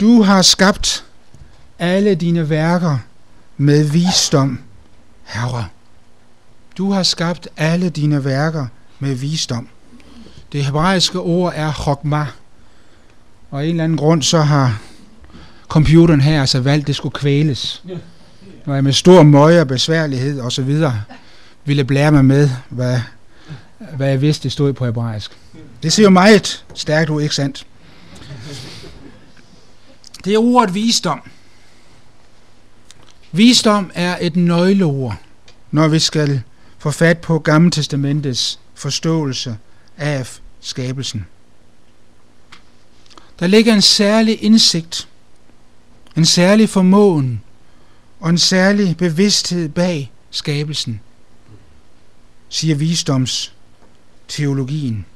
[0.00, 1.04] Du har skabt
[1.78, 2.98] alle dine værker
[3.56, 4.58] med visdom,
[5.24, 5.66] Herre.
[6.78, 8.66] Du har skabt alle dine værker
[8.98, 9.68] med visdom.
[10.52, 12.26] Det hebraiske ord er chokmah,
[13.50, 14.80] og af en eller anden grund, så har
[15.68, 17.82] computeren her altså valgt, at det skulle kvæles.
[18.66, 21.02] Når jeg med stor møje og besværlighed og så videre
[21.64, 23.00] ville blære mig med, hvad,
[23.96, 25.30] hvad jeg vidste, det stod på hebraisk.
[25.82, 27.66] Det ser jo meget stærkt ud, ikke sandt?
[30.24, 31.20] Det er ordet visdom.
[33.32, 35.16] Visdom er et nøgleord,
[35.70, 36.42] når vi skal
[36.78, 39.56] få fat på Gamle Testamentets forståelse
[39.96, 41.26] af skabelsen.
[43.38, 45.08] Der ligger en særlig indsigt,
[46.16, 47.42] en særlig formåen
[48.20, 51.00] og en særlig bevidsthed bag skabelsen,
[52.48, 55.06] siger visdomsteologien.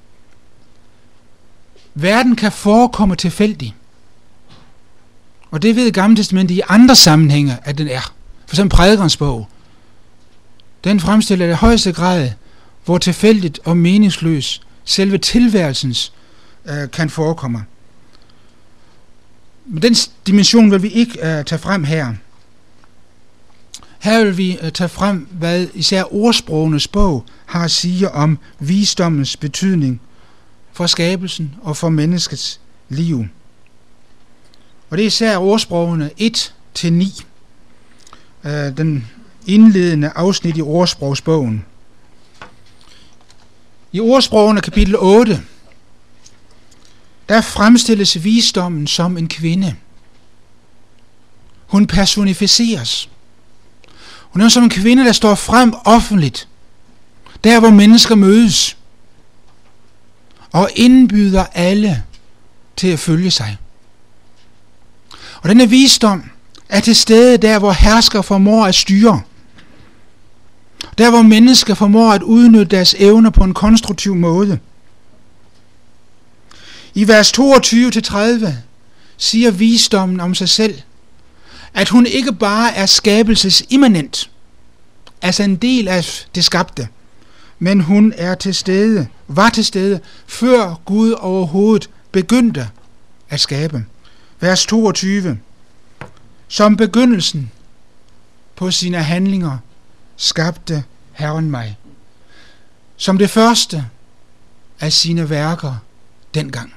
[1.95, 3.75] Verden kan forekomme tilfældig,
[5.55, 8.15] og det ved Gamle Testamentet i andre sammenhænge, at den er.
[8.47, 9.49] For eksempel prædikernes bog.
[10.85, 12.31] Den fremstiller det højeste grad,
[12.85, 16.13] hvor tilfældigt og meningsløs selve tilværelsens
[16.67, 17.65] øh, kan forekomme.
[19.67, 19.95] Men den
[20.27, 22.15] dimension vil vi ikke øh, tage frem her.
[23.99, 29.37] Her vil vi øh, tage frem, hvad især ordsprogenes bog har at sige om visdommens
[29.37, 30.01] betydning
[30.73, 33.25] for skabelsen og for menneskets liv.
[34.91, 36.21] Og det er især ordsprogene 1-9,
[36.85, 37.01] uh,
[38.45, 39.09] øh, den
[39.47, 41.65] indledende afsnit i ordsprogsbogen.
[43.93, 45.43] I ordsprogene kapitel 8,
[47.29, 49.75] der fremstilles visdommen som en kvinde.
[51.67, 53.09] Hun personificeres.
[54.21, 56.49] Hun er som en kvinde, der står frem offentligt,
[57.45, 58.77] der hvor mennesker mødes,
[60.53, 62.03] og indbyder alle
[62.77, 63.57] til at følge sig.
[65.45, 66.25] Og denne visdom
[66.69, 69.21] er til stede der, hvor hersker formår at styre.
[70.99, 74.59] Der, hvor mennesker formår at udnytte deres evner på en konstruktiv måde–
[76.95, 78.47] i vers 22-30
[79.17, 80.79] siger visdommen om sig selv,
[81.75, 84.31] at hun ikke bare er skabelsesimmanent,
[85.23, 86.89] altså en del af det skabte,
[87.59, 92.69] men hun er til stede, var til stede, før Gud overhovedet begyndte
[93.29, 93.85] at skabe.
[94.45, 95.39] Vers 22.
[96.49, 97.51] Som begyndelsen
[98.57, 99.59] på sine handlinger
[100.17, 101.79] skabte Herren mig.
[102.97, 103.87] Som det første
[104.81, 105.77] af sine værker
[106.35, 106.75] dengang.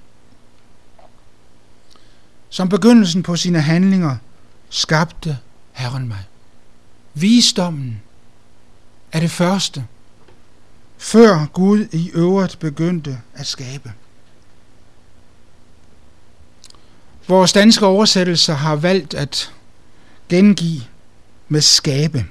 [2.50, 4.18] Som begyndelsen på sine handlinger
[4.70, 5.38] skabte
[5.72, 6.24] Herren mig.
[7.14, 8.02] Visdommen
[9.12, 9.86] er det første.
[10.98, 13.94] før Gud i øvrigt begyndte at skabe.
[17.28, 19.52] Vores danske oversættelser har valgt at
[20.30, 20.82] gengive
[21.48, 22.26] med skabe.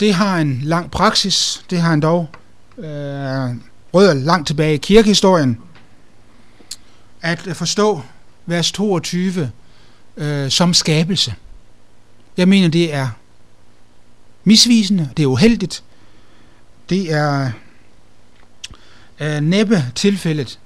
[0.00, 2.28] Det har en lang praksis, det har en dog
[2.78, 3.56] øh,
[3.94, 5.58] rødder langt tilbage i kirkehistorien,
[7.22, 8.02] at forstå
[8.46, 9.50] vers 22
[10.16, 11.34] øh, som skabelse.
[12.36, 13.08] Jeg mener, det er
[14.44, 15.84] misvisende, det er uheldigt,
[16.88, 17.50] det er
[19.20, 20.58] øh, næppe tilfældet.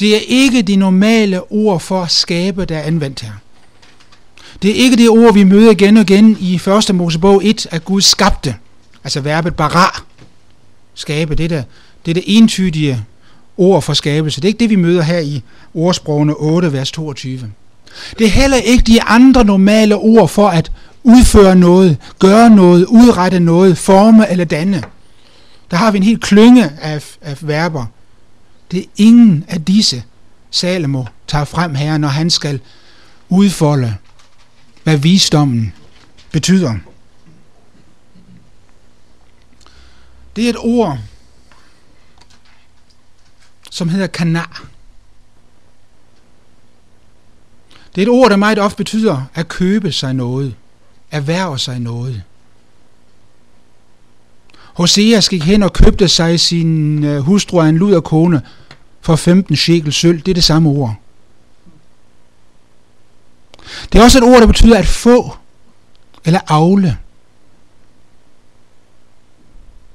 [0.00, 3.32] Det er ikke de normale ord for at skabe, der er anvendt her.
[4.62, 6.54] Det er ikke det ord, vi møder igen og igen i
[6.88, 6.94] 1.
[6.94, 8.54] Mosebog 1, at Gud skabte.
[9.04, 10.02] Altså verbet bara.
[10.94, 11.64] Skabe, det er det,
[12.06, 13.04] det, er det entydige
[13.56, 14.40] ord for skabelse.
[14.40, 15.42] Det er ikke det, vi møder her i
[15.74, 17.50] ordsprogene 8, vers 22.
[18.18, 20.72] Det er heller ikke de andre normale ord for at
[21.02, 24.82] udføre noget, gøre noget, udrette noget, forme eller danne.
[25.70, 27.86] Der har vi en helt klynge af, af verber.
[28.70, 30.04] Det er ingen af disse,
[30.50, 32.60] Salomo tager frem her, når han skal
[33.28, 33.96] udfolde,
[34.84, 35.72] hvad visdommen
[36.32, 36.78] betyder.
[40.36, 40.98] Det er et ord,
[43.70, 44.64] som hedder kanar.
[47.94, 50.54] Det er et ord, der meget ofte betyder at købe sig noget,
[51.10, 52.22] erhverve sig noget.
[54.76, 58.42] Hoseas gik hen og købte sig sin øh, hustru af en luderkone
[59.00, 60.20] for 15 shekel sølv.
[60.20, 60.94] Det er det samme ord.
[63.92, 65.36] Det er også et ord, der betyder at få
[66.24, 66.98] eller afle.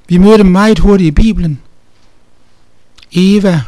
[0.08, 1.62] Vi møder det meget hurtigt i Bibelen.
[3.12, 3.62] Eva,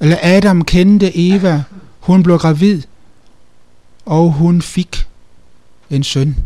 [0.00, 1.62] eller Adam kendte Eva,
[2.00, 2.82] hun blev gravid,
[4.06, 5.06] og hun fik
[5.90, 6.36] en søn.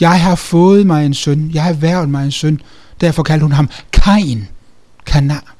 [0.00, 2.60] Jeg har fået mig en søn, jeg har været mig en søn.
[3.00, 4.48] Derfor kaldte hun ham Kain,
[5.06, 5.54] Kanar.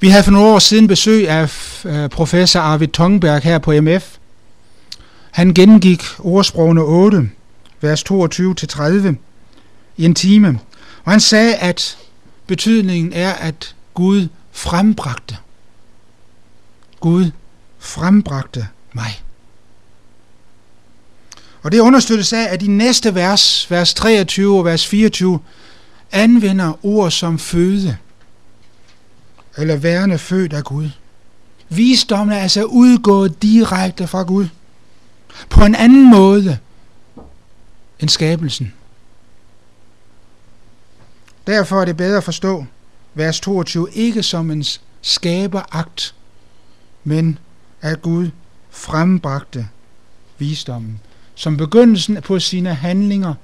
[0.00, 4.16] Vi havde for nogle år siden besøg af øh, professor Arvid Tongberg her på MF.
[5.30, 7.30] Han gennemgik ordsprogene 8,
[7.80, 9.14] vers 22-30
[9.96, 10.58] i en time.
[11.04, 11.98] Og han sagde, at
[12.46, 15.36] betydningen er, at Gud frembragte.
[17.00, 17.30] Gud
[17.78, 19.22] frembragte mig.
[21.62, 25.38] Og det understøttes af, at de næste vers, vers 23 og vers 24,
[26.12, 27.96] anvender ord som føde,
[29.56, 30.90] eller værende født af Gud.
[31.68, 34.48] Visdommen er altså udgået direkte fra Gud.
[35.50, 36.58] På en anden måde
[38.00, 38.74] end skabelsen.
[41.46, 42.66] Derfor er det bedre at forstå
[43.14, 44.64] vers 22 ikke som en
[45.02, 46.14] skaberagt,
[47.04, 47.38] men
[47.80, 48.30] at Gud
[48.70, 49.68] frembragte
[50.38, 51.00] visdommen.
[51.38, 53.34] Som begyndelsen på sine handlinger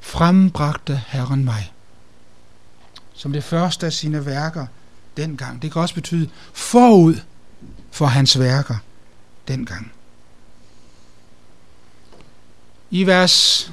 [0.00, 1.72] frembragte Herren mig.
[3.14, 4.66] Som det første af sine værker
[5.16, 5.62] dengang.
[5.62, 7.14] Det kan også betyde forud
[7.90, 8.76] for hans værker
[9.48, 9.92] dengang.
[12.90, 13.72] I vers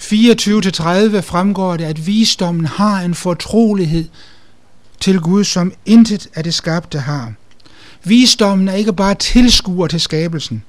[0.00, 4.08] 24-30 fremgår det, at visdommen har en fortrolighed
[5.00, 7.32] til Gud, som intet af det skabte har.
[8.04, 10.62] Visdommen er ikke bare tilskuer til skabelsen,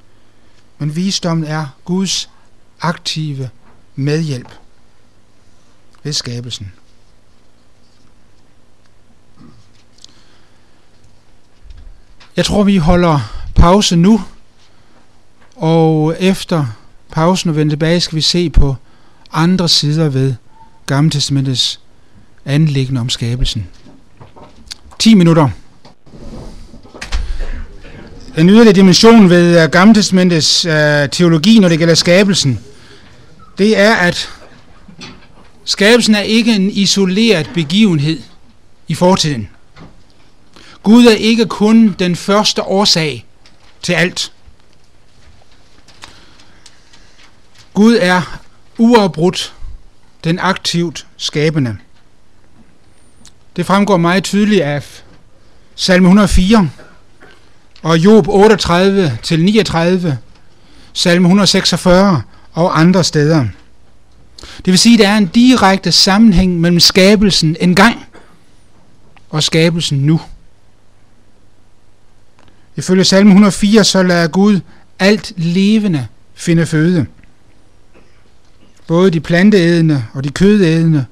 [0.78, 2.30] men visdommen er Guds
[2.82, 3.49] aktive
[3.95, 4.49] medhjælp
[6.03, 6.71] ved skabelsen.
[12.36, 13.19] Jeg tror, vi holder
[13.55, 14.21] pause nu,
[15.55, 16.65] og efter
[17.11, 18.75] pausen og vende tilbage, skal vi se på
[19.32, 20.36] andre sider ved
[20.86, 21.80] Gamle Testamentets
[22.45, 23.67] anlæggende om skabelsen.
[24.99, 25.49] 10 minutter.
[28.38, 32.60] Den yderligere dimension ved uh, Gamle uh, teologi, når det gælder skabelsen,
[33.58, 34.30] det er, at
[35.66, 38.22] skabelsen er ikke en isoleret begivenhed
[38.88, 39.50] i fortiden.
[40.84, 43.26] Gud er ikke kun den første årsag
[43.82, 44.32] til alt.
[47.74, 48.40] Gud er
[48.78, 49.54] uafbrudt
[50.24, 51.78] den aktivt skabende.
[53.56, 54.84] Det fremgår meget tydeligt af
[55.76, 56.70] salme 104
[57.84, 60.17] og Job 38 til 39,
[60.93, 62.21] salme 146
[62.53, 63.45] og andre steder.
[64.57, 68.05] Det vil sige, at der er en direkte sammenhæng mellem skabelsen engang
[69.30, 70.21] og skabelsen nu.
[72.75, 74.59] Ifølge salme 104, så lader Gud
[74.99, 77.05] alt levende finde føde
[78.88, 81.05] både de planteædende og de kødædende,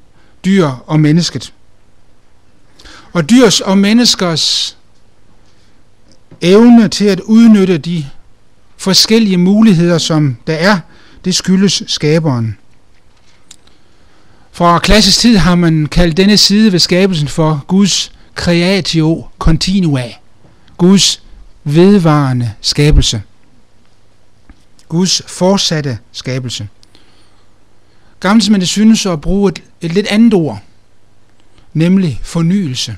[0.45, 1.53] dyr og mennesket.
[3.13, 4.77] Og dyrs og menneskers
[6.41, 8.05] evne til at udnytte de
[8.77, 10.79] forskellige muligheder, som der er,
[11.25, 12.57] det skyldes skaberen.
[14.51, 20.03] Fra klassisk tid har man kaldt denne side ved skabelsen for Guds creatio continua.
[20.77, 21.21] Guds
[21.63, 23.21] vedvarende skabelse.
[24.89, 26.67] Guds fortsatte skabelse.
[28.19, 30.59] Gammeltidmændene synes at bruge et, et lidt andet ord,
[31.73, 32.95] nemlig fornyelse.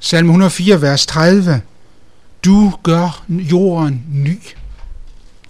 [0.00, 1.62] Salme 104, vers 30.
[2.44, 4.38] Du gør jorden ny,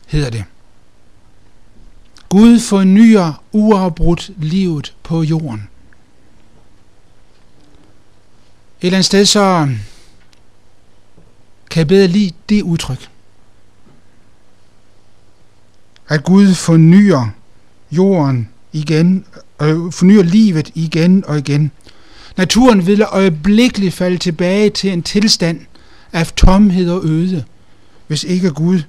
[0.07, 0.45] hedder det.
[2.29, 5.69] Gud fornyer uafbrudt livet på jorden.
[8.81, 9.69] Et eller andet sted så
[11.71, 13.09] kan jeg bedre lide det udtryk.
[16.09, 17.29] At Gud fornyer
[17.91, 19.25] jorden igen,
[19.59, 21.71] og fornyer livet igen og igen.
[22.37, 25.61] Naturen vil øjeblikkeligt falde tilbage til en tilstand
[26.13, 27.45] af tomhed og øde,
[28.07, 28.83] hvis ikke Gud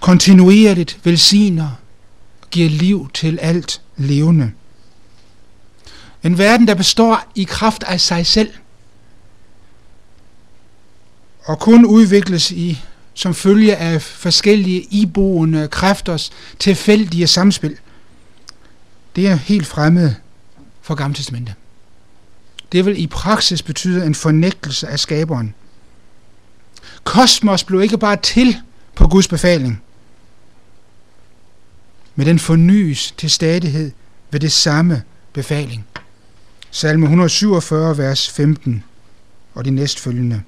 [0.00, 1.70] kontinuerligt velsigner
[2.42, 4.52] og giver liv til alt levende.
[6.22, 8.50] En verden, der består i kraft af sig selv,
[11.44, 12.82] og kun udvikles i
[13.14, 17.76] som følge af forskellige iboende kræfters tilfældige samspil.
[19.16, 20.14] Det er helt fremmed
[20.82, 21.54] for Gammeltestamentet.
[22.72, 25.54] Det vil i praksis betyde en fornægtelse af skaberen.
[27.04, 28.56] Kosmos blev ikke bare til
[28.94, 29.82] på Guds befaling,
[32.14, 33.92] men den fornyes til stadighed
[34.30, 35.86] ved det samme befaling.
[36.70, 38.84] Salme 147, vers 15
[39.54, 40.42] og de næstfølgende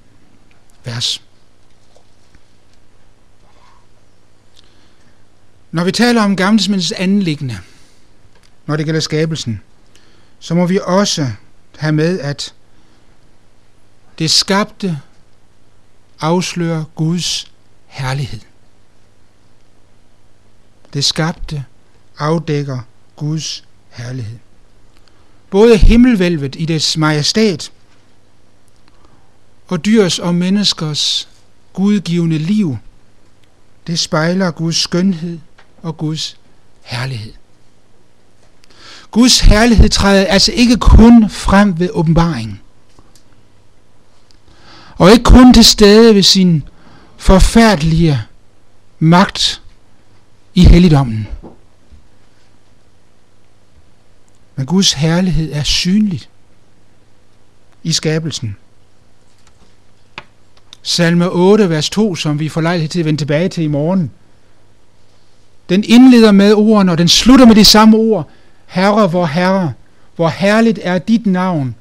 [0.83, 1.21] vers.
[5.71, 7.59] Når vi taler om gammeltidsmænds anlæggende,
[8.65, 9.61] når det gælder skabelsen,
[10.39, 11.31] så må vi også
[11.77, 12.53] have med, at
[14.19, 14.99] det skabte
[16.23, 17.51] afslører Guds
[17.87, 18.39] herlighed.
[20.93, 21.65] Det skabte
[22.17, 22.79] afdækker
[23.15, 24.39] Guds herlighed.
[25.49, 27.71] Både himmelvælvet i dets majestæt
[29.67, 31.29] og dyrs og menneskers
[31.73, 32.77] gudgivende liv,
[33.87, 35.39] det spejler Guds skønhed
[35.81, 36.37] og Guds
[36.81, 37.33] herlighed.
[39.11, 42.62] Guds herlighed træder altså ikke kun frem ved åbenbaringen.
[44.97, 46.63] Og ikke kun til stede ved sin
[47.17, 48.21] forfærdelige
[48.99, 49.61] magt
[50.53, 51.27] i helligdommen.
[54.55, 56.21] Men Guds herlighed er synlig
[57.83, 58.55] i skabelsen.
[60.81, 64.11] Salme 8, vers 2, som vi får lejlighed til at vende tilbage til i morgen.
[65.69, 68.29] Den indleder med ordene, og den slutter med de samme ord.
[68.65, 69.73] Herre, hvor Herre,
[70.15, 71.75] hvor herligt er dit navn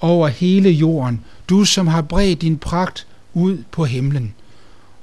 [0.00, 4.34] over hele jorden, du som har bredt din pragt ud på himlen.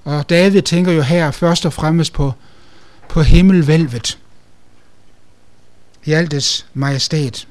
[0.03, 2.33] Og David tænker jo her først og fremmest på,
[3.09, 4.19] på himmelvælvet
[6.05, 7.47] i alt dets majestæt.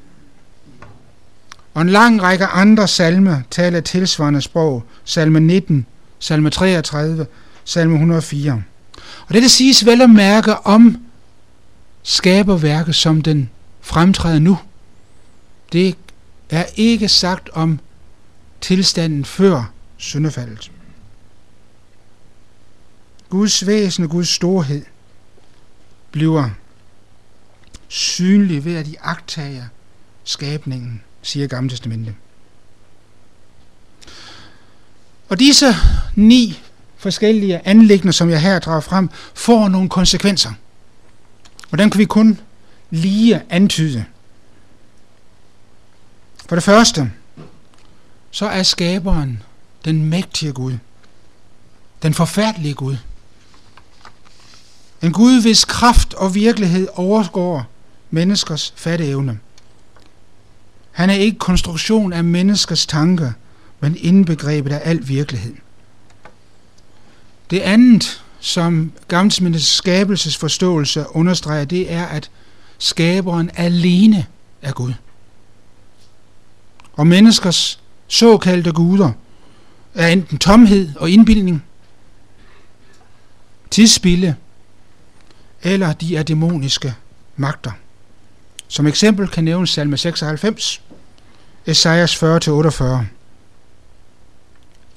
[1.75, 4.85] Og en lang række andre salme taler tilsvarende sprog.
[5.05, 5.87] Salme 19,
[6.19, 7.27] salme 33,
[7.65, 8.63] salme 104.
[9.29, 10.97] Og det siges vel at mærke om
[12.03, 14.59] skaberværket, som den fremtræder nu.
[15.73, 15.97] Det
[16.51, 17.79] er ikke sagt om
[18.65, 20.73] tilstanden før syndefaldet.
[23.29, 24.85] Guds væsen og Guds storhed
[26.11, 26.51] bliver
[27.89, 29.65] synlig ved, at de agtager
[30.25, 32.15] skabningen, siger Gamle Testamentet.
[35.29, 35.67] Og disse
[36.15, 36.61] ni
[36.97, 40.53] forskellige anlæggende, som jeg her drager frem, får nogle konsekvenser.
[41.71, 42.41] Og dem kan vi kun
[42.91, 44.05] lige antyde.
[46.49, 47.12] For det første,
[48.35, 49.43] så er skaberen
[49.85, 50.78] den mægtige Gud.
[52.03, 52.97] Den forfærdelige Gud.
[55.03, 57.66] En Gud, hvis kraft og virkelighed overgår
[58.11, 59.39] menneskers fatteevne.
[60.93, 63.32] Han er ikke konstruktion af menneskers tanker,
[63.80, 65.55] men indbegrebet af al virkelighed.
[67.51, 72.30] Det andet, som Gammeltestamentets skabelsesforståelse understreger, det er, at
[72.78, 74.26] skaberen alene
[74.62, 74.93] er Gud.
[76.93, 79.13] Og menneskers såkaldte guder
[79.95, 81.65] er enten tomhed og indbildning,
[83.71, 84.35] tidsspilde,
[85.63, 86.95] eller de er dæmoniske
[87.37, 87.73] magter.
[88.69, 90.83] Som eksempel kan nævnes salme 96,
[91.67, 92.85] Esajas 40-48.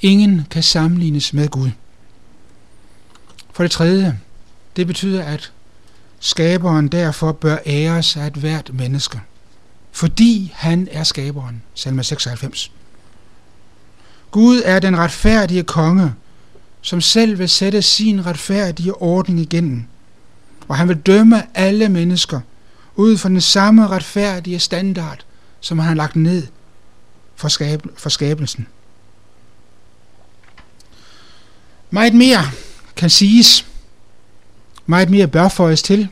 [0.01, 1.70] Ingen kan sammenlignes med Gud.
[3.51, 4.20] For det tredje,
[4.76, 5.51] det betyder, at
[6.20, 9.22] skaberen derfor bør æres af et hvert menneske,
[9.91, 12.72] fordi han er skaberen, salme 96.
[14.32, 16.13] Gud er den retfærdige konge,
[16.82, 19.84] som selv vil sætte sin retfærdige ordning igennem,
[20.67, 22.39] og han vil dømme alle mennesker
[22.95, 25.25] ud fra den samme retfærdige standard,
[25.59, 26.47] som han har lagt ned
[27.36, 28.67] for, skab, for skabelsen.
[31.89, 32.43] Meget mere
[32.95, 33.65] kan siges.
[34.86, 36.07] Meget mere bør føjes til.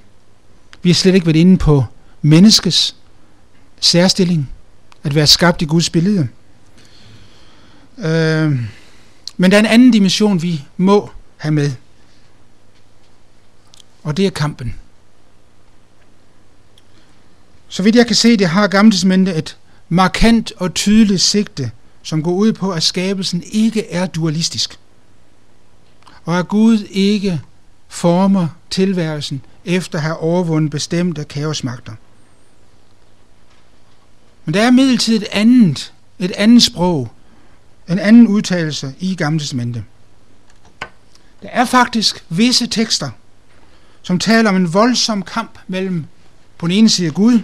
[0.82, 1.86] Vi har slet ikke været inde på
[2.22, 2.96] menneskets
[3.80, 4.50] særstilling.
[5.04, 6.28] At være skabt i Guds billede.
[7.98, 8.60] Øh,
[9.38, 11.72] men der er en anden dimension, vi må have med.
[14.04, 14.76] Og det er kampen.
[17.68, 19.58] Så vidt jeg kan se, det har Gamle et
[19.90, 21.72] markant og tydeligt sigte,
[22.04, 24.80] som går ud på, at skabelsen ikke er dualistisk.
[26.26, 27.42] Og at Gud ikke
[27.88, 31.94] former tilværelsen efter at have overvundet bestemte kaosmagter.
[34.46, 37.12] Men der er midlertid et andet, et andet sprog,
[37.90, 39.84] en anden udtalelse i Gamle Testamente.
[41.42, 43.10] Der er faktisk visse tekster,
[44.02, 46.06] som taler om en voldsom kamp mellem
[46.58, 47.40] på den ene side Gud,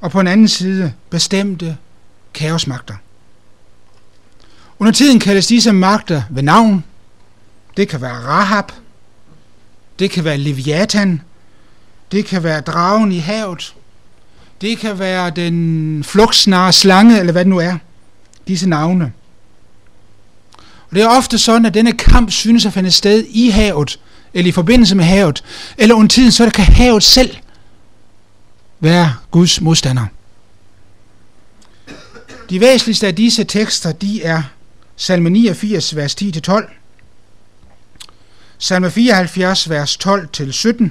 [0.00, 1.76] og på den anden side bestemte
[2.34, 2.94] kaosmagter.
[4.78, 6.84] Under tiden kaldes disse magter ved navn.
[7.76, 8.72] Det kan være Rahab,
[9.98, 11.20] det kan være Leviathan,
[12.12, 13.74] det kan være dragen i havet,
[14.60, 17.76] det kan være den flugtsnare slange, eller hvad det nu er
[18.48, 19.12] disse navne.
[20.90, 24.00] Og det er ofte sådan, at denne kamp synes at finde sted i havet,
[24.34, 25.44] eller i forbindelse med havet,
[25.78, 27.36] eller under tiden, så kan havet selv
[28.80, 30.06] være Guds modstander.
[32.50, 34.42] De væsentligste af disse tekster, de er
[34.96, 36.70] salme 89, vers 10-12,
[38.58, 40.88] salme 74, vers 12-17,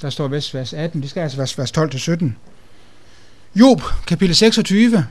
[0.00, 2.47] der står vist vers 18, det skal altså være vers 12-17,
[3.58, 5.06] Job, kapitel 26,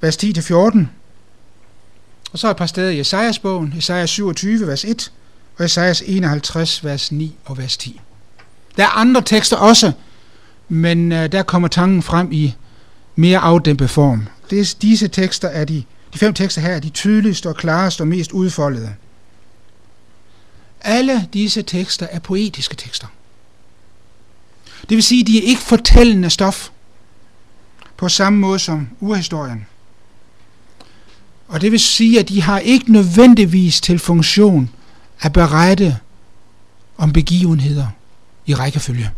[0.00, 0.78] vers 10-14.
[2.32, 5.12] Og så et par steder i Esajas bogen, Esajas 27, vers 1,
[5.58, 8.00] og Esajas 51, vers 9 og vers 10.
[8.76, 9.92] Der er andre tekster også,
[10.68, 12.54] men øh, der kommer tanken frem i
[13.16, 14.26] mere afdæmpet form.
[14.50, 15.82] Det, disse tekster er de,
[16.14, 18.94] de fem tekster her er de tydeligste og klareste og mest udfoldede.
[20.80, 23.06] Alle disse tekster er poetiske tekster.
[24.80, 26.70] Det vil sige, at de er ikke fortællende stof
[28.00, 29.66] på samme måde som urhistorien.
[31.48, 34.70] Og det vil sige, at de har ikke nødvendigvis til funktion
[35.20, 35.98] at berette
[36.96, 37.86] om begivenheder
[38.46, 39.10] i rækkefølge.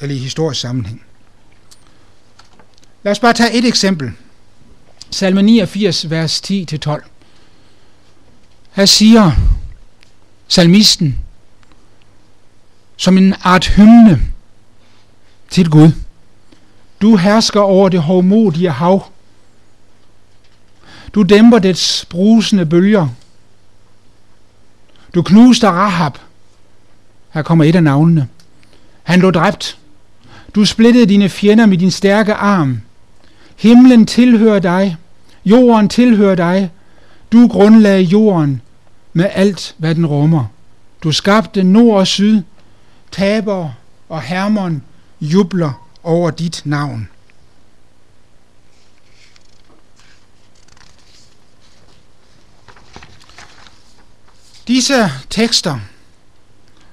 [0.00, 1.02] Eller i historisk sammenhæng.
[3.02, 4.12] Lad os bare tage et eksempel.
[5.10, 7.08] Salme 89, vers 10-12.
[8.70, 9.32] Her siger
[10.48, 11.18] salmisten
[12.96, 14.32] som en art hymne
[15.50, 15.92] til Gud.
[17.02, 19.02] Du hersker over det hovmodige hav.
[21.14, 23.08] Du dæmper dets brusende bølger.
[25.14, 26.12] Du knuste Rahab.
[27.30, 28.28] Her kommer et af navnene.
[29.02, 29.78] Han lå dræbt.
[30.54, 32.80] Du splittede dine fjender med din stærke arm.
[33.56, 34.96] Himlen tilhører dig.
[35.44, 36.70] Jorden tilhører dig.
[37.32, 38.60] Du grundlagde jorden
[39.12, 40.44] med alt, hvad den rummer.
[41.02, 42.42] Du skabte nord og syd,
[43.10, 43.70] taber
[44.08, 44.82] og Hermon
[45.20, 47.08] jubler over dit navn.
[54.68, 55.78] Disse tekster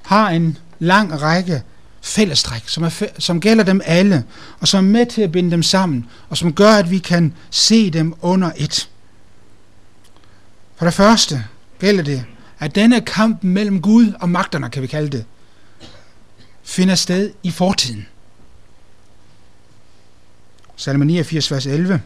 [0.04, 1.64] har en lang række
[2.02, 4.24] fællestræk, som, er, som gælder dem alle,
[4.60, 7.34] og som er med til at binde dem sammen, og som gør, at vi kan
[7.50, 8.90] se dem under et.
[10.76, 11.46] For det første
[11.80, 12.26] gælder det,
[12.60, 15.26] at denne kamp mellem Gud og magterne, kan vi kalde det,
[16.64, 18.08] finder sted i fortiden.
[20.76, 22.02] Salme 89, vers 11.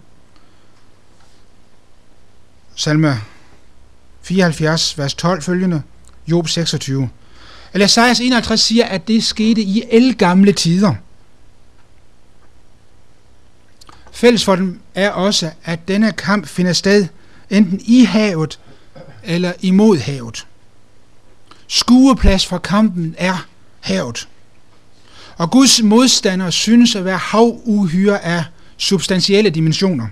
[2.75, 3.21] Salme
[4.21, 5.81] 74, vers 12 følgende.
[6.27, 7.09] Job 26.
[7.73, 10.95] Eller Esajas 51 siger, at det skete i elgamle tider.
[14.11, 17.07] Fælles for dem er også, at denne kamp finder sted
[17.49, 18.59] enten i havet
[19.23, 20.47] eller imod havet.
[21.67, 23.47] Skueplads for kampen er
[23.79, 24.27] havet.
[25.37, 28.43] Og Guds modstandere synes at være havuhyre af
[28.79, 30.07] substantielle dimensioner.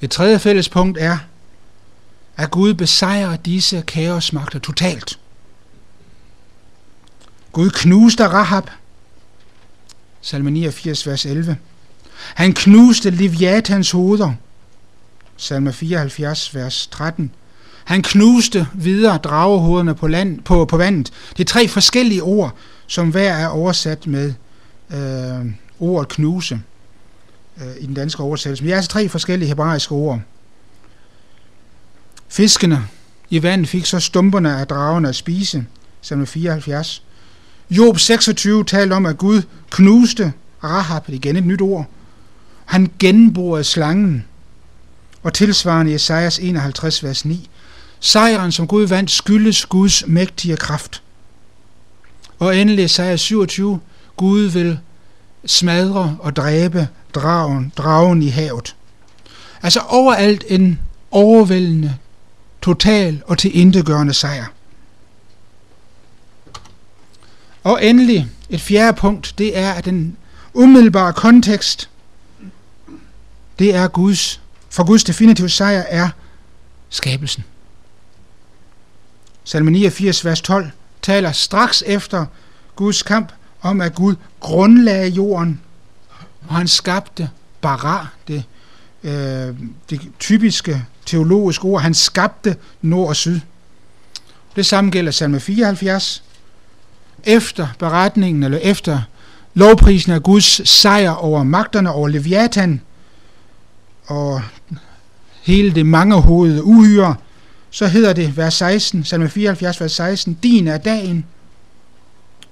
[0.00, 1.18] Et tredje fælles punkt er,
[2.36, 5.18] at Gud besejrer disse kaosmagter totalt.
[7.52, 8.70] Gud knuste Rahab,
[10.20, 11.56] salme 89, vers 11.
[12.34, 14.32] Han knuste Leviathans hoveder,
[15.36, 17.30] salme 74, vers 13.
[17.84, 21.12] Han knuste videre dragehovederne på, land, på, på vandet.
[21.36, 22.56] Det er tre forskellige ord,
[22.86, 24.34] som hver er oversat med
[24.90, 25.46] øh,
[25.80, 26.60] ordet knuse
[27.62, 28.62] øh, i den danske oversættelse.
[28.62, 30.20] Men det er altså tre forskellige hebraiske ord.
[32.28, 32.86] Fiskene
[33.30, 35.66] i vandet fik så stumperne af dragerne at spise,
[36.00, 37.02] som 74.
[37.70, 40.32] Job 26 talte om, at Gud knuste
[40.64, 41.86] Rahab, igen et nyt ord.
[42.64, 44.24] Han genborede slangen.
[45.22, 47.50] Og tilsvarende i Esajas 51, vers 9.
[48.00, 51.02] Sejren, som Gud vandt, skyldes Guds mægtige kraft.
[52.38, 53.80] Og endelig Esajas 27.
[54.16, 54.78] Gud vil
[55.46, 58.76] smadre og dræbe dragen, dragen i havet.
[59.62, 60.78] Altså overalt en
[61.10, 61.96] overvældende,
[62.62, 64.46] total og tilintetgørende sejr.
[67.64, 70.16] Og endelig et fjerde punkt, det er, at den
[70.54, 71.90] umiddelbare kontekst,
[73.58, 74.40] det er Guds,
[74.70, 76.08] for Guds definitive sejr er
[76.88, 77.44] skabelsen.
[79.44, 80.70] Salme 89, vers 12,
[81.02, 82.26] taler straks efter
[82.76, 83.32] Guds kamp
[83.62, 85.60] om, at Gud grundlagde jorden,
[86.48, 88.44] og han skabte bara, det,
[89.04, 89.54] øh,
[89.90, 91.82] det typiske teologiske ord.
[91.82, 93.40] Han skabte nord og syd.
[94.56, 96.22] Det samme gælder salme 74.
[97.24, 99.00] Efter beretningen, eller efter
[99.54, 102.80] lovprisen af Guds sejr over magterne, over Leviathan,
[104.06, 104.42] og
[105.42, 107.14] hele det mangehovede uhyre,
[107.70, 111.24] så hedder det, vers 16, salme 74, vers 16, din er dagen,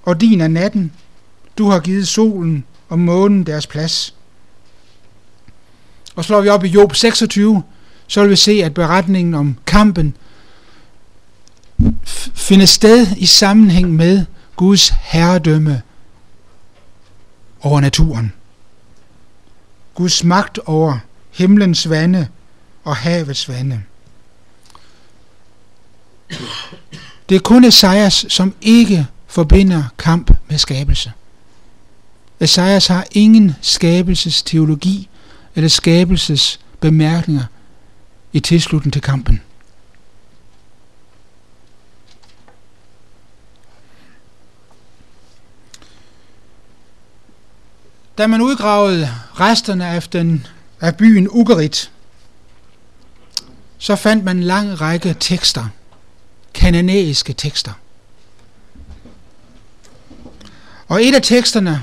[0.03, 0.93] og din er natten.
[1.59, 4.15] Du har givet solen og månen deres plads.
[6.15, 7.63] Og slår vi op i Job 26,
[8.07, 10.17] så vil vi se, at beretningen om kampen
[12.35, 14.25] finder sted i sammenhæng med
[14.57, 15.83] Guds herredømme
[17.61, 18.33] over naturen.
[19.95, 20.99] Guds magt over
[21.31, 22.29] himlens vande
[22.85, 23.83] og havets vande.
[27.29, 31.13] Det er kun Esajas, som ikke forbinder kamp med skabelse.
[32.41, 35.09] Esajas har ingen skabelsesteologi
[35.55, 37.45] eller skabelsesbemærkninger
[38.33, 39.43] i tilslutning til kampen.
[48.19, 49.09] Da man udgravede
[49.41, 50.47] resterne af, den,
[50.81, 51.91] af byen Ugarit,
[53.79, 55.67] så fandt man en lang række tekster,
[56.55, 57.73] kananæiske tekster.
[60.91, 61.83] Og et af teksterne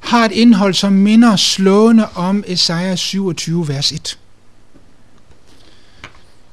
[0.00, 4.18] har et indhold, som minder slående om Esajas 27, vers 1.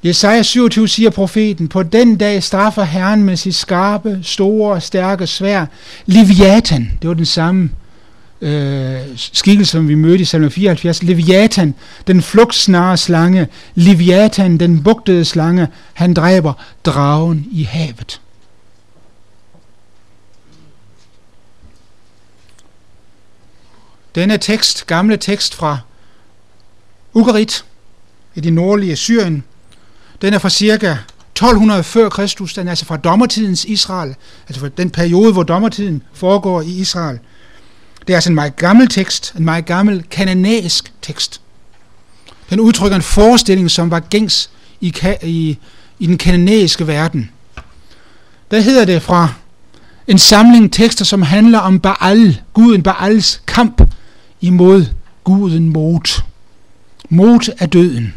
[0.04, 5.66] Jesaja 27 siger profeten, på den dag straffer Herren med sit skarpe, store, stærke svær,
[6.06, 7.70] Leviathan, det var den samme
[8.42, 11.74] øh, skikkelse, som vi mødte i salme 74, Leviathan,
[12.08, 16.54] den flugtsnare slange, Leviathan, den bugtede slange, han dræber
[16.86, 18.22] dragen i havet.
[24.18, 25.78] Denne tekst, gamle tekst fra
[27.14, 27.66] Ugarit
[28.36, 29.44] i det nordlige Syrien,
[30.22, 30.96] den er fra cirka
[31.32, 34.16] 1200 før Kristus, den er altså fra dommertidens Israel,
[34.48, 37.20] altså fra den periode, hvor dommertiden foregår i Israel.
[38.08, 41.42] Det er altså en meget gammel tekst, en meget gammel kananæisk tekst.
[42.50, 44.50] Den udtrykker en forestilling, som var gængs
[44.82, 44.94] i,
[45.24, 45.58] i,
[46.00, 47.32] i den kananæiske verden.
[48.52, 49.34] Der hedder det fra
[50.08, 53.82] en samling tekster, som handler om Baal, guden Baals kamp
[54.42, 54.86] imod
[55.24, 56.26] guden Mot.
[57.10, 58.14] Mot er døden.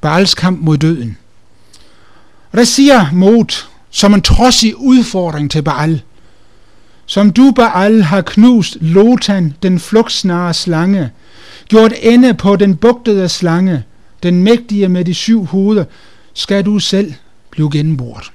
[0.00, 1.16] Baals kamp mod døden.
[2.52, 6.02] Og der siger Mot, som en trodsig udfordring til Baal,
[7.06, 11.10] som du, Baal, har knust Lotan, den flugtsnare slange,
[11.68, 13.82] gjort ende på den bugtede slange,
[14.22, 15.84] den mægtige med de syv hoveder,
[16.34, 17.14] skal du selv
[17.50, 18.33] blive gennemboret.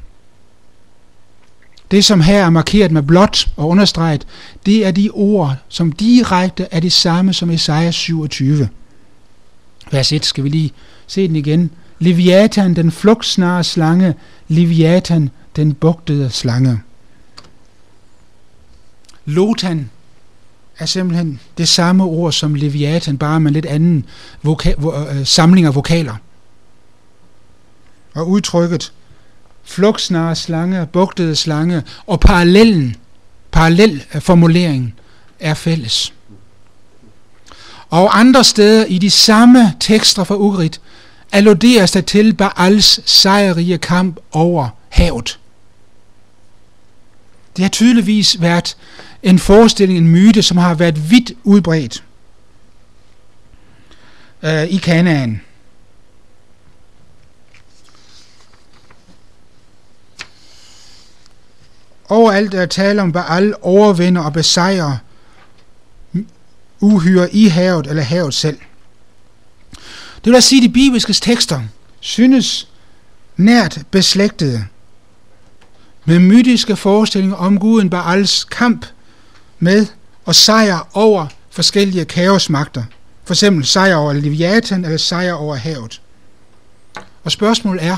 [1.91, 4.27] Det, som her er markeret med blåt og understreget,
[4.65, 8.69] det er de ord, som direkte er det samme som Esajas 27.
[9.91, 10.71] Vers 1 skal vi lige
[11.07, 11.71] se den igen.
[11.99, 14.13] Leviathan, den flugtsnare slange,
[14.47, 16.79] Leviathan, den bugtede slange.
[19.25, 19.89] Lotan
[20.79, 24.05] er simpelthen det samme ord som Leviathan, bare med lidt anden
[24.43, 26.15] voka- vo- øh, samling af vokaler.
[28.15, 28.93] Og udtrykket
[29.63, 32.95] flugtsnare slange, bugtede slange og parallellen,
[33.51, 34.93] parallel formuleringen
[35.39, 36.13] er fælles.
[37.89, 40.81] Og andre steder i de samme tekster fra Ugrit
[41.31, 45.39] alluderes der til Baals sejrige kamp over havet.
[47.55, 48.77] Det har tydeligvis været
[49.23, 52.03] en forestilling, en myte, som har været vidt udbredt
[54.43, 55.41] øh, i Kanaan.
[62.09, 64.97] Overalt er tale om Baal overvinder og besejrer
[66.79, 68.57] uhyre i havet eller havet selv.
[70.25, 71.61] Det vil sige, at de bibelske tekster
[71.99, 72.67] synes
[73.37, 74.65] nært beslægtede
[76.05, 78.85] med mytiske forestillinger om guden Baals kamp
[79.59, 79.85] med
[80.25, 82.83] og sejr over forskellige kaosmagter.
[83.23, 86.01] For eksempel sejr over Leviathan eller sejr over havet.
[87.23, 87.97] Og spørgsmålet er,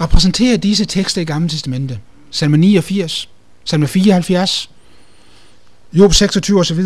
[0.00, 2.00] repræsenterer disse tekster i Gamle Testamente,
[2.34, 3.28] salme 89,
[3.64, 4.70] salme 74,
[5.92, 6.80] Job 26 osv.,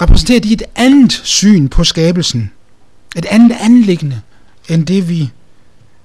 [0.00, 2.52] repræsenterer de et andet syn på skabelsen,
[3.16, 4.22] et andet anlæggende,
[4.68, 5.30] end det vi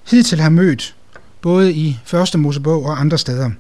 [0.08, 0.96] hidtil har mødt,
[1.42, 3.52] både i første Mosebog og andre steder.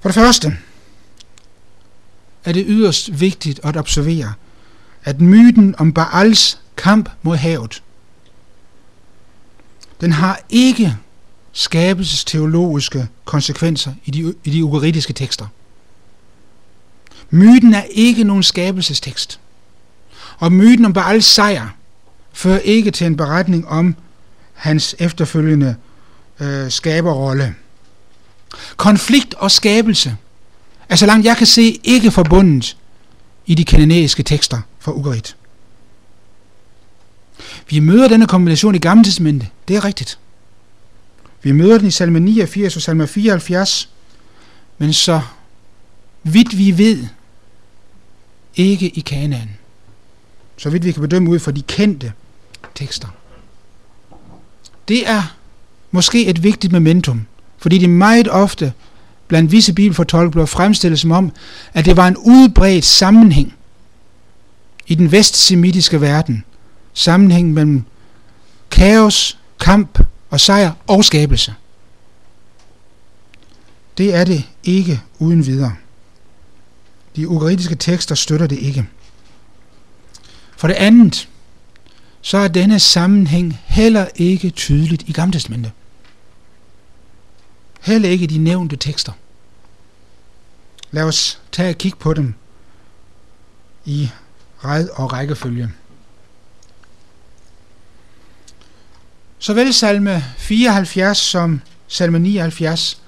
[0.00, 0.56] For det første
[2.44, 4.32] er det yderst vigtigt at observere,
[5.04, 7.82] at myten om Baals kamp mod havet,
[10.00, 10.96] den har ikke
[11.52, 15.46] skabelsesteologiske konsekvenser i de, i de ugaritiske tekster.
[17.30, 19.40] Myten er ikke nogen skabelsestekst.
[20.38, 21.74] Og myten om Baals sejr
[22.32, 23.94] fører ikke til en beretning om
[24.52, 25.76] hans efterfølgende
[26.40, 27.54] øh, skaberrolle.
[28.76, 30.16] Konflikt og skabelse
[30.88, 32.76] er så langt jeg kan se ikke forbundet
[33.46, 35.36] i de kananæiske tekster fra Ugarit.
[37.70, 40.18] Vi møder denne kombination i Gamle Testamentet, det er rigtigt.
[41.42, 43.88] Vi møder den i salme 89 og salme 74,
[44.78, 45.20] men så
[46.22, 47.06] vidt vi ved,
[48.56, 49.50] ikke i Kanaan.
[50.56, 52.12] Så vidt vi kan bedømme ud fra de kendte
[52.74, 53.08] tekster.
[54.88, 55.36] Det er
[55.90, 57.26] måske et vigtigt momentum,
[57.58, 58.72] fordi det meget ofte
[59.28, 61.32] blandt visse bibelfortolkere bliver fremstillet som om,
[61.74, 63.54] at det var en udbredt sammenhæng
[64.86, 66.44] i den vestsemitiske verden.
[66.92, 67.82] Sammenhæng mellem
[68.70, 69.98] kaos, kamp
[70.30, 71.54] og sejr og skabelse.
[73.98, 75.76] Det er det ikke uden videre.
[77.16, 78.86] De ukritiske tekster støtter det ikke.
[80.56, 81.28] For det andet,
[82.20, 85.72] så er denne sammenhæng heller ikke tydeligt i Gamle Testamentet.
[87.80, 89.12] Heller ikke de nævnte tekster.
[90.90, 92.34] Lad os tage et kig på dem
[93.84, 94.08] i
[94.64, 95.70] ræd og rækkefølge.
[99.38, 103.00] Såvel salme 74 som salme 79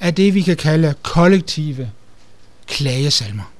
[0.00, 1.90] er det, vi kan kalde kollektive
[2.66, 3.52] klagesalmer.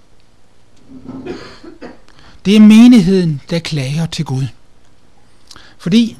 [2.45, 4.47] Det er menigheden, der klager til Gud.
[5.79, 6.17] Fordi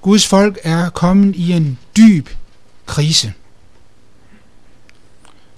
[0.00, 2.28] Guds folk er kommet i en dyb
[2.86, 3.32] krise.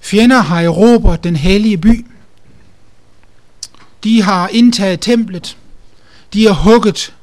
[0.01, 2.05] Fjender har erobret den hellige by.
[4.03, 5.57] De har indtaget templet.
[6.33, 7.15] De har hugget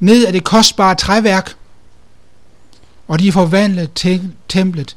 [0.00, 1.57] ned af det kostbare træværk.
[3.08, 3.88] Og de forvandlede
[4.48, 4.96] templet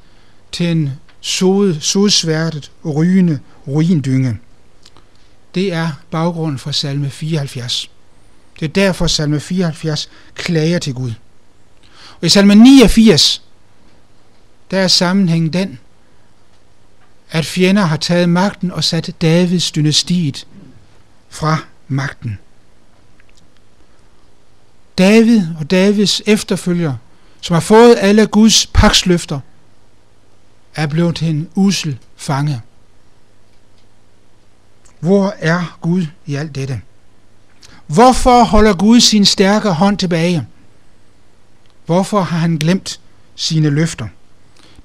[0.51, 0.89] til en
[1.21, 4.37] sod, sodsværtet rygende ruindynge.
[5.55, 7.91] Det er baggrunden for salme 74.
[8.59, 11.11] Det er derfor salme 74 klager til Gud.
[12.21, 13.41] Og i salme 89,
[14.71, 15.79] der er sammenhængen den,
[17.31, 20.47] at fjender har taget magten og sat Davids dynastiet
[21.29, 21.57] fra
[21.87, 22.39] magten.
[24.97, 26.95] David og Davids efterfølger,
[27.41, 29.39] som har fået alle Guds paksløfter,
[30.75, 32.61] er blevet til en usel fange.
[34.99, 36.81] Hvor er Gud i alt dette?
[37.87, 40.47] Hvorfor holder Gud sin stærke hånd tilbage?
[41.85, 42.99] Hvorfor har han glemt
[43.35, 44.07] sine løfter?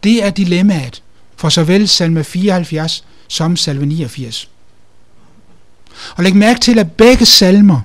[0.04, 1.02] Det er dilemmaet
[1.36, 4.50] for såvel salme 74 som salme 89.
[6.16, 7.80] Og læg mærke til, at begge salmer,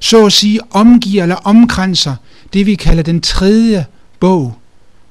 [0.00, 2.16] så at sige, omgiver eller omkranser
[2.52, 3.86] det, vi kalder den tredje
[4.20, 4.54] bog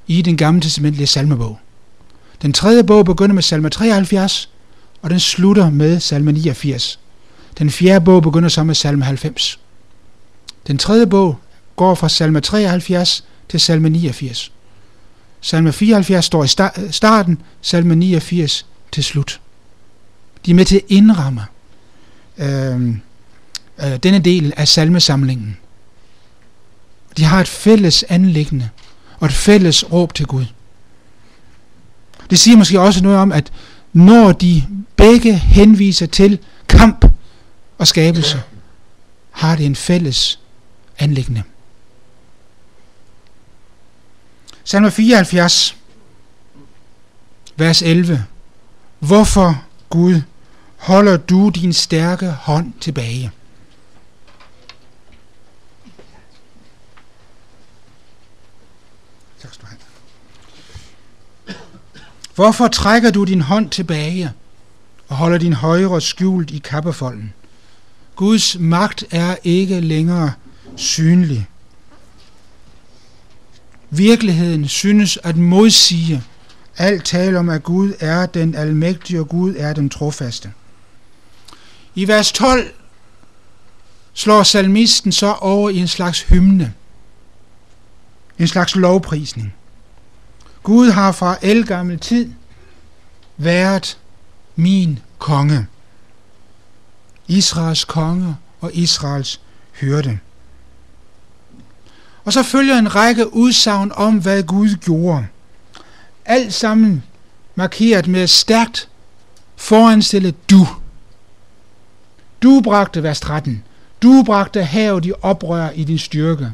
[0.08, 1.60] i den gamle testamentlige salmebog.
[2.42, 4.50] Den tredje bog begynder med salme 73,
[5.02, 7.00] og den slutter med salme 89.
[7.58, 9.60] Den fjerde bog begynder så med salme 90.
[10.68, 11.38] Den tredje bog
[11.76, 14.52] går fra salme 73 til salme 89.
[15.42, 16.48] Salme 74 står i
[16.92, 19.42] starten, salme 89 til slut.
[20.46, 21.42] De er med til at indramme
[22.38, 22.90] øh,
[23.84, 25.58] øh, denne del af salmesamlingen.
[27.18, 28.70] De har et fælles anlæggende
[29.20, 30.46] og et fælles råb til Gud.
[32.30, 33.52] Det siger måske også noget om, at
[33.94, 34.64] når de
[34.96, 37.06] begge henviser til kamp
[37.78, 38.42] og skabelse,
[39.32, 40.40] har det en fælles
[41.00, 41.44] anlæggende.
[44.64, 45.78] Salme 74,
[47.56, 48.26] vers 11.
[49.00, 50.22] Hvorfor, Gud,
[50.78, 53.32] holder du din stærke hånd tilbage?
[62.38, 64.32] Hvorfor trækker du din hånd tilbage
[65.08, 67.34] og holder din højre skjult i kappefolden?
[68.16, 70.34] Guds magt er ikke længere
[70.76, 71.48] synlig.
[73.90, 76.24] Virkeligheden synes at modsige
[76.78, 80.52] alt tale om, at Gud er den almægtige, og Gud er den trofaste.
[81.96, 82.74] I vers 12
[84.14, 86.74] slår salmisten så over i en slags hymne,
[88.40, 89.54] en slags lovprisning.
[90.68, 92.32] Gud har fra elgammel tid
[93.38, 93.98] været
[94.56, 95.68] min konge.
[97.28, 99.42] Israels konge og Israels
[99.72, 100.20] hyrde.
[102.26, 105.28] Og så følger en række udsagn om, hvad Gud gjorde.
[106.26, 107.04] Alt sammen
[107.56, 108.90] markeret med stærkt
[109.56, 110.68] foranstillet du.
[112.42, 113.64] Du bragte, vers 13,
[114.02, 116.52] du bragte havet i oprør i din styrke.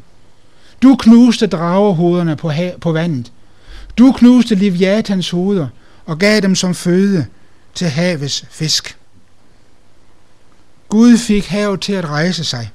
[0.82, 2.51] Du knuste dragehoderne på,
[2.82, 3.32] på vandet.
[3.97, 5.67] Du knuste Leviathans hoveder
[6.05, 7.25] og gav dem som føde
[7.75, 8.97] til havets fisk.
[10.89, 12.71] Gud fik havet til at rejse sig.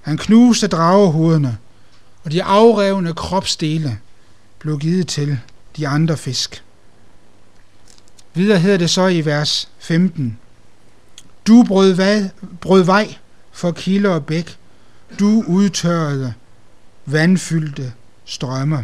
[0.00, 1.58] Han knuste dragehovederne,
[2.24, 3.98] og de afrevne kropsdele
[4.58, 5.38] blev givet til
[5.76, 6.64] de andre fisk.
[8.34, 10.38] Videre hedder det så i vers 15.
[11.46, 12.28] Du brød, hvad,
[12.60, 13.14] brød vej
[13.52, 14.56] for kilder og bæk.
[15.18, 16.34] Du udtørrede
[17.06, 17.92] vandfyldte
[18.24, 18.82] strømmer.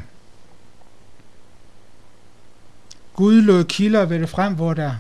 [3.15, 4.95] Gud lod kilder ved det frem, hvor der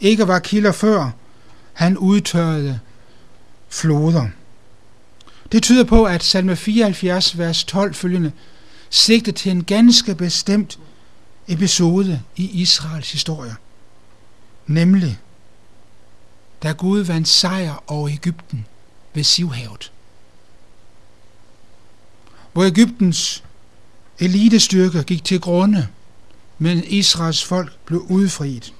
[0.00, 1.10] ikke var kilder før.
[1.72, 2.80] Han udtørrede
[3.68, 4.28] floder.
[5.52, 8.32] Det tyder på, at salme 74, vers 12 følgende,
[8.90, 10.78] sigter til en ganske bestemt
[11.48, 13.56] episode i Israels historie.
[14.66, 15.18] Nemlig,
[16.62, 18.66] da Gud vandt sejr over Ægypten
[19.14, 19.92] ved Sivhavet.
[22.52, 23.44] Hvor Ægyptens
[24.18, 25.88] elitestyrker gik til grunde,
[26.58, 28.72] men Israels folk blev udfriet.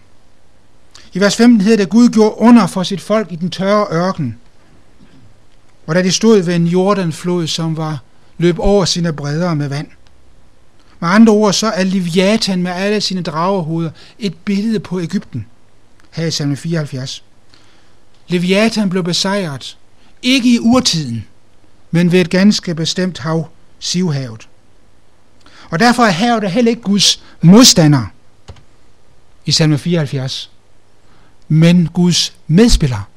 [1.12, 3.86] I vers 15 hedder det, at Gud gjorde under for sit folk i den tørre
[3.92, 4.36] ørken,
[5.86, 7.98] og da de stod ved en jordanflod, som var
[8.38, 9.88] løb over sine bredder med vand.
[11.00, 15.46] Med andre ord, så er Leviathan med alle sine dragerhoveder et billede på Ægypten,
[16.10, 17.24] her i salme 74.
[18.28, 19.78] Leviathan blev besejret,
[20.22, 21.24] ikke i urtiden,
[21.90, 23.48] men ved et ganske bestemt hav,
[23.78, 24.47] Sivhavet.
[25.70, 28.04] Og derfor er havet heller ikke Guds modstander
[29.44, 30.50] i salme 74,
[31.48, 33.08] men Guds medspiller.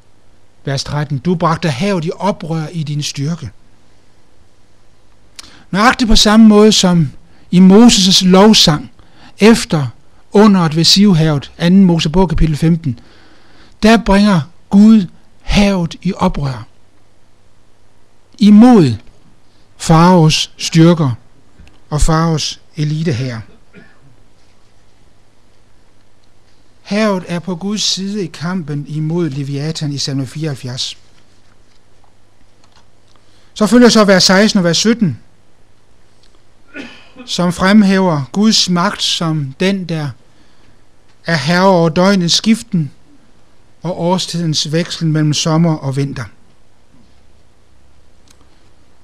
[0.64, 1.18] Vers 13.
[1.18, 3.50] Du bragte havet i oprør i din styrke.
[5.70, 7.10] Nøjagtigt på samme måde som
[7.50, 8.90] i Moses' lovsang
[9.38, 9.86] efter
[10.32, 11.70] underet ved Sivhavet, 2.
[11.70, 13.00] Mosebog kapitel 15,
[13.82, 14.40] der bringer
[14.70, 15.06] Gud
[15.42, 16.66] havet i oprør.
[18.38, 18.94] Imod
[19.76, 21.10] Faraos styrker
[21.92, 23.40] og Faros elite her.
[26.82, 30.98] Havet er på Guds side i kampen imod Leviathan i salme 74.
[33.54, 35.18] Så følger så vers 16 og vers 17,
[37.26, 40.10] som fremhæver Guds magt som den, der
[41.26, 42.90] er herre over døgnets skiften
[43.82, 46.24] og årstidens veksel mellem sommer og vinter.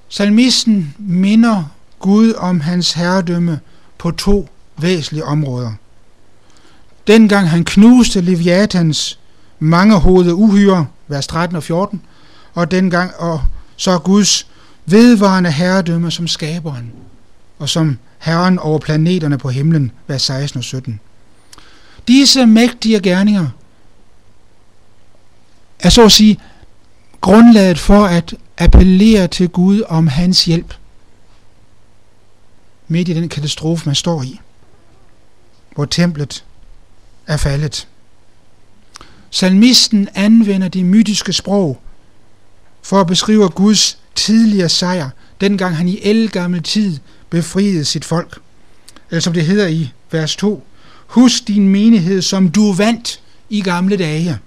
[0.07, 1.63] Salmisten minder
[1.99, 3.59] Gud om hans herredømme
[3.97, 5.71] på to væsentlige områder.
[7.07, 9.19] Dengang han knuste Leviathans
[9.59, 12.01] mangehovede uhyre, vers 13 og 14,
[12.53, 13.41] og dengang og
[13.75, 14.47] så Guds
[14.85, 16.91] vedvarende herredømme som skaberen,
[17.59, 20.99] og som herren over planeterne på himlen, vers 16 og 17.
[22.07, 23.47] Disse mægtige gerninger
[25.79, 26.39] er så at sige
[27.21, 30.73] grundlaget for at appellere til Gud om hans hjælp
[32.89, 34.39] midt i den katastrofe, man står i,
[35.75, 36.45] hvor templet
[37.27, 37.87] er faldet.
[39.29, 41.81] Salmisten anvender det mytiske sprog
[42.83, 45.09] for at beskrive Guds tidligere sejr,
[45.41, 46.97] dengang han i elgammel tid
[47.29, 48.39] befriede sit folk.
[49.09, 50.63] Eller som det hedder i vers 2,
[51.07, 54.39] Husk din menighed, som du vandt i gamle dage.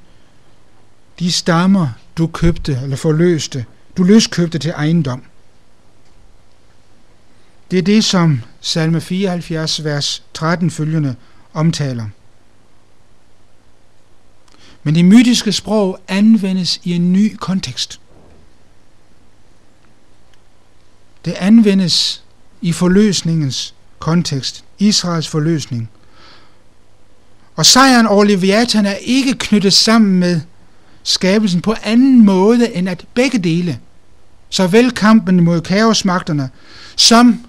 [1.18, 1.88] De stammer,
[2.18, 3.64] du købte eller forløste,
[3.96, 5.22] du løskøbte til ejendom.
[7.72, 11.14] Det er det, som salme 74, vers 13 følgende
[11.54, 12.06] omtaler.
[14.82, 18.00] Men det mytiske sprog anvendes i en ny kontekst.
[21.24, 22.22] Det anvendes
[22.62, 25.90] i forløsningens kontekst, Israels forløsning.
[27.56, 30.40] Og sejren over Leviathan er ikke knyttet sammen med
[31.02, 33.78] skabelsen på anden måde, end at begge dele,
[34.48, 36.50] såvel kampen mod kaosmagterne,
[36.96, 37.46] som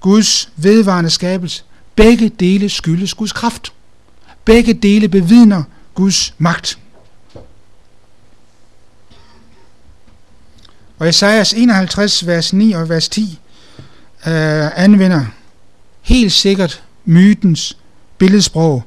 [0.00, 1.62] Guds vedvarende skabelse,
[1.96, 3.72] begge dele skyldes Guds kraft.
[4.44, 5.62] Begge dele bevidner
[5.94, 6.78] Guds magt.
[10.98, 13.38] Og Esajas 51, vers 9 og vers 10
[14.26, 15.24] øh, anvender
[16.02, 17.76] helt sikkert mytens
[18.18, 18.84] billedsprog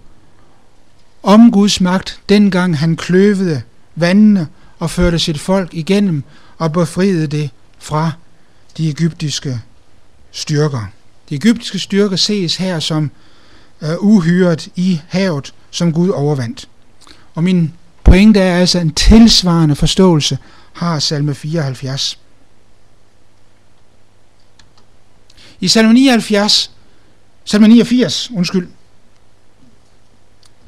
[1.23, 3.61] om Guds magt, dengang han kløvede
[3.95, 4.47] vandene
[4.79, 6.23] og førte sit folk igennem
[6.57, 7.49] og befriede det
[7.79, 8.11] fra
[8.77, 9.61] de egyptiske
[10.31, 10.85] styrker.
[11.33, 13.11] De egyptiske styrker ses her som
[13.81, 16.69] øh, uhyret i havet, som Gud overvandt.
[17.35, 17.73] Og min
[18.03, 20.37] pointe er altså en tilsvarende forståelse
[20.73, 22.19] har salme 74.
[25.59, 26.71] I salme 79,
[27.45, 28.67] salme 89, undskyld,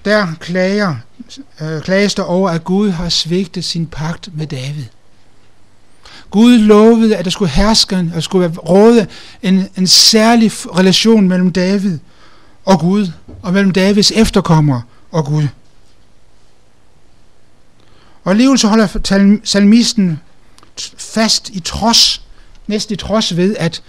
[0.06, 0.96] der klager,
[1.62, 4.86] øh, klages der over, at Gud har svigtet sin pagt med David.
[6.36, 9.08] Gud lovede, at der skulle herske, at der skulle være råde
[9.42, 12.00] en, en særlig relation mellem David
[12.66, 13.12] og Gud,
[13.42, 14.82] og mellem Davids efterkommere
[15.12, 15.48] og Gud.
[18.24, 20.20] Og alligevel så holder salmisten
[20.98, 22.22] fast i trods,
[22.68, 23.84] næsten i trods ved, at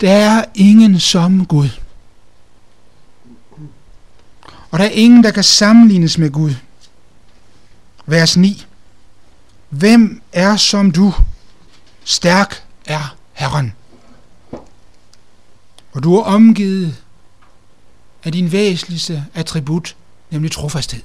[0.00, 1.68] der er ingen som Gud.
[4.70, 6.54] Og der er ingen, der kan sammenlignes med Gud.
[8.06, 8.66] Vers 9.
[9.70, 11.14] Hvem er som du?
[12.04, 13.72] Stærk er Herren.
[15.92, 17.02] Og du er omgivet
[18.24, 19.96] af din væsentligste attribut,
[20.30, 21.02] nemlig trofasthed.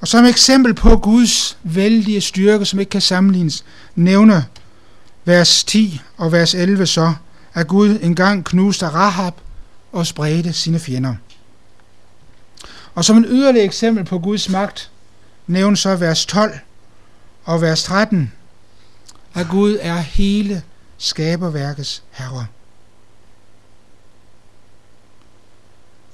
[0.00, 3.64] Og som eksempel på Guds vældige styrke, som ikke kan sammenlignes,
[3.94, 4.42] nævner
[5.24, 7.14] vers 10 og vers 11 så,
[7.54, 9.34] at Gud engang knuste Rahab
[9.92, 11.14] og spredte sine fjender.
[12.94, 14.90] Og som en yderligere eksempel på Guds magt,
[15.46, 16.58] nævne så vers 12
[17.44, 18.32] og vers 13,
[19.34, 20.62] at Gud er hele
[20.98, 22.46] skaberværkets herre.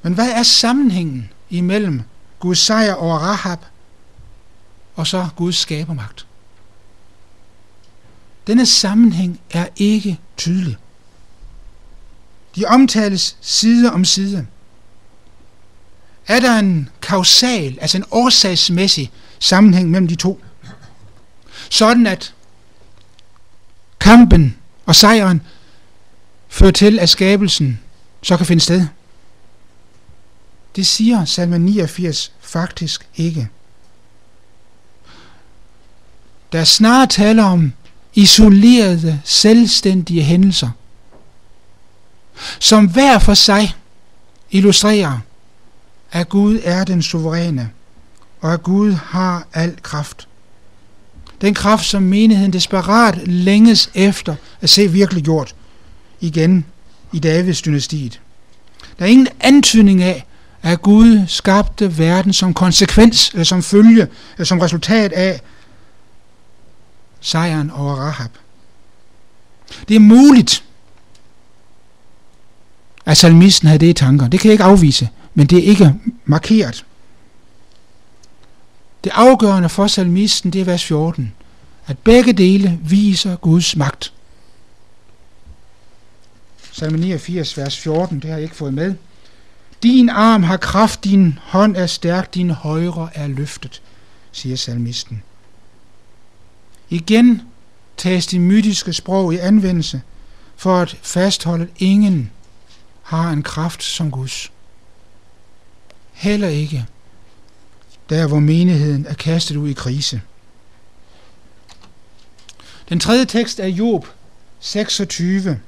[0.02, 2.02] Men hvad er sammenhængen imellem
[2.40, 3.58] Guds sejr over Rahab
[4.96, 6.26] og så Guds skabermagt?
[8.46, 10.76] Denne sammenhæng er ikke tydelig.
[12.56, 14.46] De omtales side om side.
[16.30, 20.40] Er der en kausal, altså en årsagsmæssig sammenhæng mellem de to?
[21.70, 22.34] Sådan at
[24.00, 24.56] kampen
[24.86, 25.42] og sejren
[26.48, 27.80] fører til, at skabelsen
[28.22, 28.86] så kan finde sted.
[30.76, 33.48] Det siger salme 89 faktisk ikke.
[36.52, 37.72] Der er snarere tale om
[38.14, 40.70] isolerede, selvstændige hændelser,
[42.58, 43.74] som hver for sig
[44.50, 45.18] illustrerer,
[46.12, 47.70] at Gud er den suveræne,
[48.40, 50.28] og at Gud har al kraft.
[51.40, 55.54] Den kraft, som menigheden desperat længes efter at se virkelig gjort
[56.20, 56.64] igen
[57.12, 58.20] i Davids dynastiet.
[58.98, 60.26] Der er ingen antydning af,
[60.62, 65.40] at Gud skabte verden som konsekvens, eller som følge, eller som resultat af
[67.20, 68.30] sejren over Rahab.
[69.88, 70.64] Det er muligt,
[73.06, 74.28] at salmisten havde det i tanker.
[74.28, 76.84] Det kan jeg ikke afvise, men det er ikke markeret.
[79.04, 81.32] Det afgørende for salmisten, det er vers 14,
[81.86, 84.12] at begge dele viser Guds magt.
[86.72, 88.94] Salme 89, vers 14, det har jeg ikke fået med.
[89.82, 93.82] Din arm har kraft, din hånd er stærk, din højre er løftet,
[94.32, 95.22] siger salmisten.
[96.90, 97.42] Igen
[97.96, 100.02] tages det mytiske sprog i anvendelse
[100.56, 102.30] for at fastholde, at ingen
[103.02, 104.52] har en kraft som Guds.
[106.20, 106.86] Heller ikke
[108.10, 110.20] der, hvor menigheden er kastet ud i krise.
[112.88, 114.06] Den tredje tekst er Job
[114.58, 115.60] 26,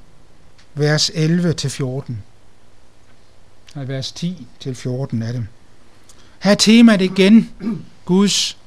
[0.73, 2.13] vers 11-14.
[3.75, 5.47] Nej, vers 10 til 14 er det.
[6.39, 7.51] Her er temaet igen
[8.05, 8.57] Guds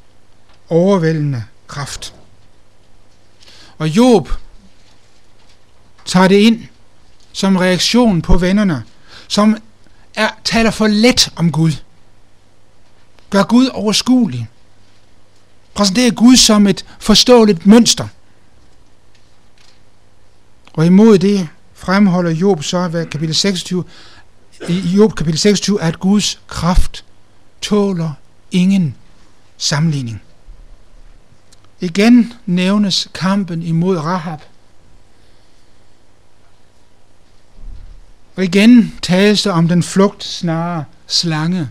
[0.69, 2.15] overvældende kraft.
[3.79, 4.29] Og Job
[6.05, 6.67] tager det ind
[7.33, 8.85] som reaktion på vennerne,
[9.29, 9.57] som
[10.17, 11.73] er, taler for let om Gud.
[13.31, 14.49] Gør Gud overskuelig.
[15.75, 18.09] Præsenterer Gud som et forståeligt mønster.
[20.73, 23.85] Og imod det fremholder Job så, hvad kapitel 26,
[24.69, 27.05] i Job kapitel 26, at Guds kraft
[27.61, 28.13] tåler
[28.51, 28.95] ingen
[29.57, 30.23] sammenligning.
[31.81, 34.41] Igen nævnes kampen imod Rahab.
[38.37, 41.69] Og igen tales der om den flugt snarere slange.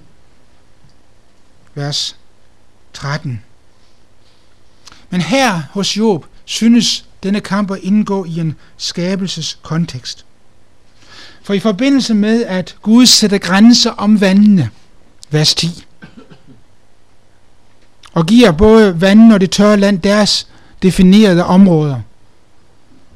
[1.76, 2.16] Vers
[2.94, 3.42] 13.
[5.10, 10.26] Men her hos Job synes denne kamp at indgå i en skabelseskontekst.
[11.44, 14.70] For i forbindelse med, at Gud sætter grænser om vandene,
[15.30, 15.86] vers 10,
[18.14, 20.48] og giver både vandene og det tørre land deres
[20.84, 22.02] definerede områder,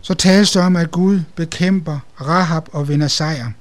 [0.02, 3.52] så tales det om, at Gud bekæmper Rahab og vinder sejr.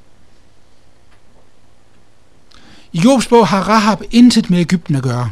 [2.92, 5.30] I Jobs bog har Rahab intet med Ægypten at gøre.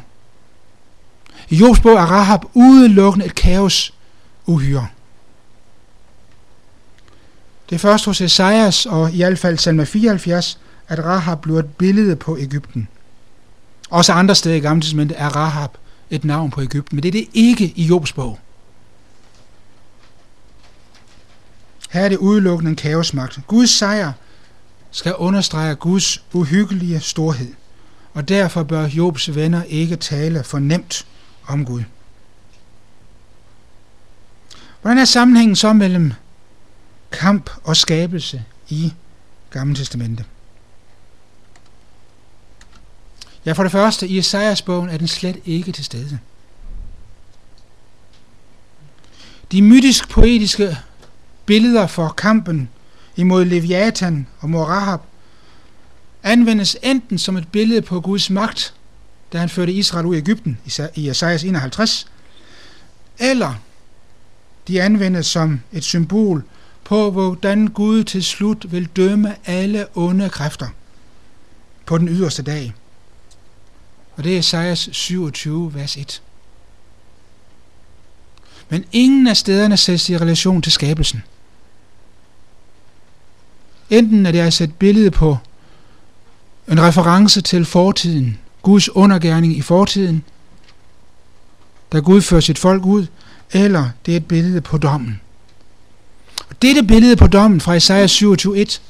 [1.48, 3.94] I Jobs bog er Rahab udelukkende et kaos
[4.46, 4.88] uhyre.
[7.70, 10.58] Det er først hos Esajas og i hvert fald salme 74,
[10.88, 12.88] at Rahab bliver et billede på Ægypten.
[13.90, 15.70] Også andre steder i Gamle Testamentet er Rahab
[16.10, 18.38] et navn på Ægypten, men det er det ikke i Jobs bog.
[21.90, 23.40] Her er det udelukkende en kaosmagt.
[23.46, 24.12] Guds sejr
[24.90, 27.52] skal understrege Guds uhyggelige storhed,
[28.14, 31.06] og derfor bør Jobs venner ikke tale for nemt
[31.46, 31.82] om Gud.
[34.82, 36.12] Hvordan er sammenhængen så mellem
[37.12, 38.92] kamp og skabelse i
[39.50, 40.24] Gamle Testamente?
[43.46, 46.18] Ja, for det første, i Esajas bogen er den slet ikke til stede.
[49.52, 50.78] De mytisk-poetiske
[51.46, 52.68] billeder for kampen
[53.16, 55.00] imod Leviathan og Morahab
[56.22, 58.74] anvendes enten som et billede på Guds magt,
[59.32, 60.58] da han førte Israel ud i Ægypten
[60.94, 62.06] i Esajas 51,
[63.18, 63.54] eller
[64.68, 66.44] de anvendes som et symbol
[66.84, 70.68] på, hvordan Gud til slut vil dømme alle onde kræfter
[71.86, 72.74] på den yderste dag.
[74.16, 76.22] Og det er Esajas 27, vers 1.
[78.68, 81.22] Men ingen af stederne sættes i relation til skabelsen.
[83.90, 85.38] Enten er det altså et billede på
[86.68, 90.24] en reference til fortiden, Guds undergærning i fortiden,
[91.92, 93.06] da Gud fører sit folk ud,
[93.52, 95.20] eller det er et billede på dommen.
[96.48, 98.80] Og dette billede på dommen fra Isaiah 27.1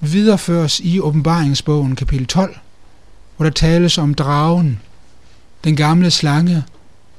[0.00, 2.58] videreføres i åbenbaringsbogen kapitel 12,
[3.36, 4.80] hvor der tales om dragen,
[5.64, 6.64] den gamle slange,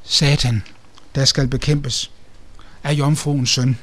[0.03, 0.63] Satan,
[1.15, 2.11] der skal bekæmpes
[2.83, 3.77] af jomfruens søn.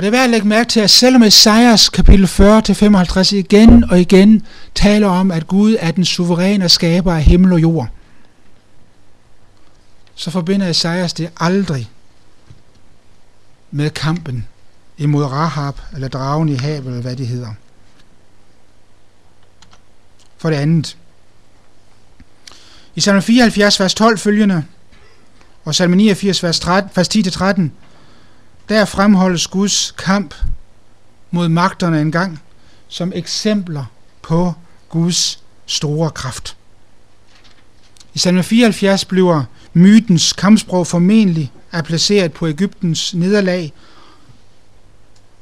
[0.00, 4.00] Og det er værd at lægge mærke til, at selvom Esajas kapitel 40-55 igen og
[4.00, 7.88] igen taler om, at Gud er den suveræne skaber af himmel og jord,
[10.14, 11.90] så forbinder Esajas det aldrig
[13.70, 14.46] med kampen
[14.98, 17.52] imod Rahab, eller dragen i havet, eller hvad det hedder.
[20.38, 20.96] For det andet.
[22.94, 24.64] I salme 74, vers 12 følgende,
[25.64, 27.62] og salme 89, vers, 13, vers 10-13,
[28.70, 30.34] der fremholdes Guds kamp
[31.30, 32.40] mod magterne engang
[32.88, 33.84] som eksempler
[34.22, 34.52] på
[34.88, 36.56] Guds store kraft.
[38.14, 43.72] I salme 74 bliver mytens kampsprog formentlig er placeret på Ægyptens nederlag.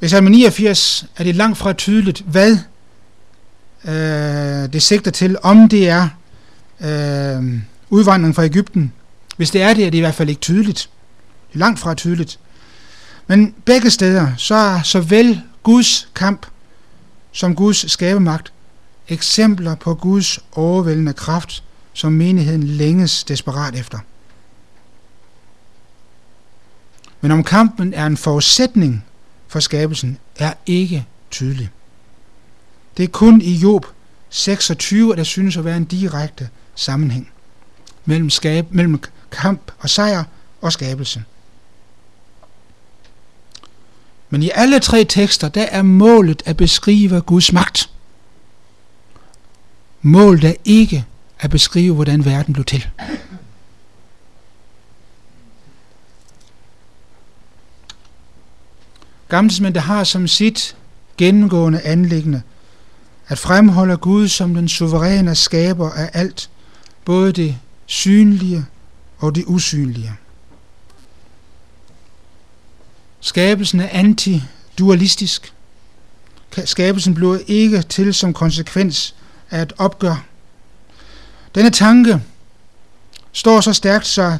[0.01, 2.59] I salme 89 er det langt fra tydeligt, hvad
[3.85, 6.09] øh, det sigter til, om det er
[6.81, 7.61] øh,
[7.91, 8.93] udvandring fra Ægypten.
[9.37, 10.91] Hvis det er det, er det i hvert fald ikke tydeligt.
[11.49, 12.39] Det er langt fra tydeligt.
[13.29, 16.47] Men begge steder, så er såvel Guds kamp
[17.33, 18.53] som Guds skabemagt
[19.09, 23.99] eksempler på Guds overvældende kraft, som menigheden længes desperat efter.
[27.21, 29.05] Men om kampen er en forudsætning
[29.49, 31.71] for skabelsen, er ikke tydelig.
[32.97, 33.87] Det er kun i Job
[34.29, 37.31] 26, at der synes at være en direkte sammenhæng
[38.05, 40.25] mellem, skab, mellem kamp og sejr
[40.61, 41.25] og skabelse.
[44.31, 47.91] Men i alle tre tekster, der er målet at beskrive Guds magt.
[50.03, 51.05] Målet er ikke
[51.41, 52.87] at beskrive, hvordan verden blev til.
[59.29, 60.77] Gammeltestamentet har som sit
[61.17, 62.43] gennemgående anlæggende
[63.29, 66.51] at fremholde Gud som den suveræne skaber af alt,
[67.05, 68.65] både det synlige
[69.19, 70.13] og det usynlige.
[73.21, 75.53] Skabelsen er antidualistisk.
[76.65, 79.15] Skabelsen bliver ikke til som konsekvens
[79.51, 80.25] af et opgør.
[81.55, 82.23] Denne tanke
[83.33, 84.39] står så stærkt, så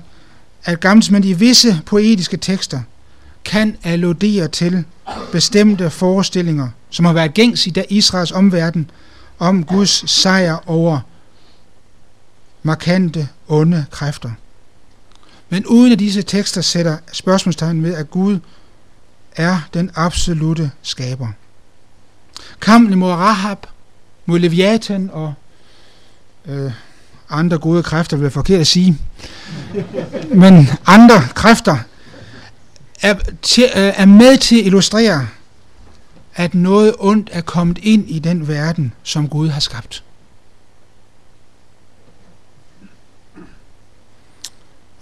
[0.65, 2.81] at gammelmænd i visse poetiske tekster
[3.45, 4.85] kan alludere til
[5.33, 8.91] bestemte forestillinger, som har været gængs i Israels omverden,
[9.39, 11.01] om Guds sejr over
[12.63, 14.31] markante, onde kræfter.
[15.49, 18.39] Men uden at disse tekster sætter spørgsmålstegn ved, at Gud
[19.37, 21.29] er den absolute skaber.
[22.61, 23.67] Kampen mod Rahab,
[24.27, 25.35] mod Leviathan og
[26.47, 26.73] øh,
[27.31, 28.99] andre gode kræfter, vil jeg forkert at sige,
[30.43, 31.79] men andre kræfter
[33.03, 35.29] er, til, øh, er med til at illustrere,
[36.35, 40.05] at noget ondt er kommet ind i den verden, som Gud har skabt.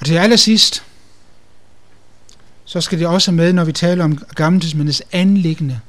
[0.00, 0.85] Og Og til allersidst,
[2.66, 5.80] så skal det også med, når vi taler om Gammeltidsmændets anlæggende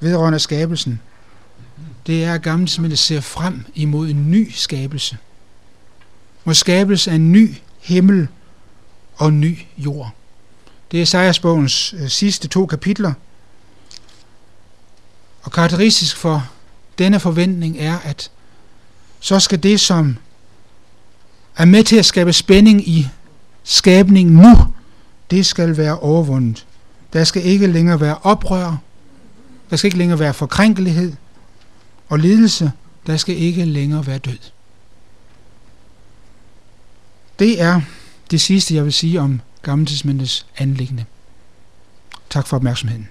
[0.00, 1.00] vedrørende skabelsen.
[2.06, 5.16] Det er, at Gammeltidsmændet ser frem imod en ny skabelse.
[6.44, 8.28] Må skabelse af en ny himmel
[9.16, 10.10] og ny jord.
[10.90, 13.12] Det er Sejrsbogens øh, sidste to kapitler.
[15.42, 16.48] Og karakteristisk for
[16.98, 18.30] denne forventning er, at
[19.20, 20.16] så skal det, som
[21.56, 23.08] er med til at skabe spænding i
[23.64, 24.75] skabningen nu,
[25.30, 26.66] det skal være overvundet.
[27.12, 28.76] Der skal ikke længere være oprør,
[29.70, 31.12] der skal ikke længere være forkrænkelighed
[32.08, 32.72] og lidelse,
[33.06, 34.38] der skal ikke længere være død.
[37.38, 37.80] Det er
[38.30, 41.04] det sidste, jeg vil sige om Gammeltidsmændets anlæggende.
[42.30, 43.08] Tak for opmærksomheden.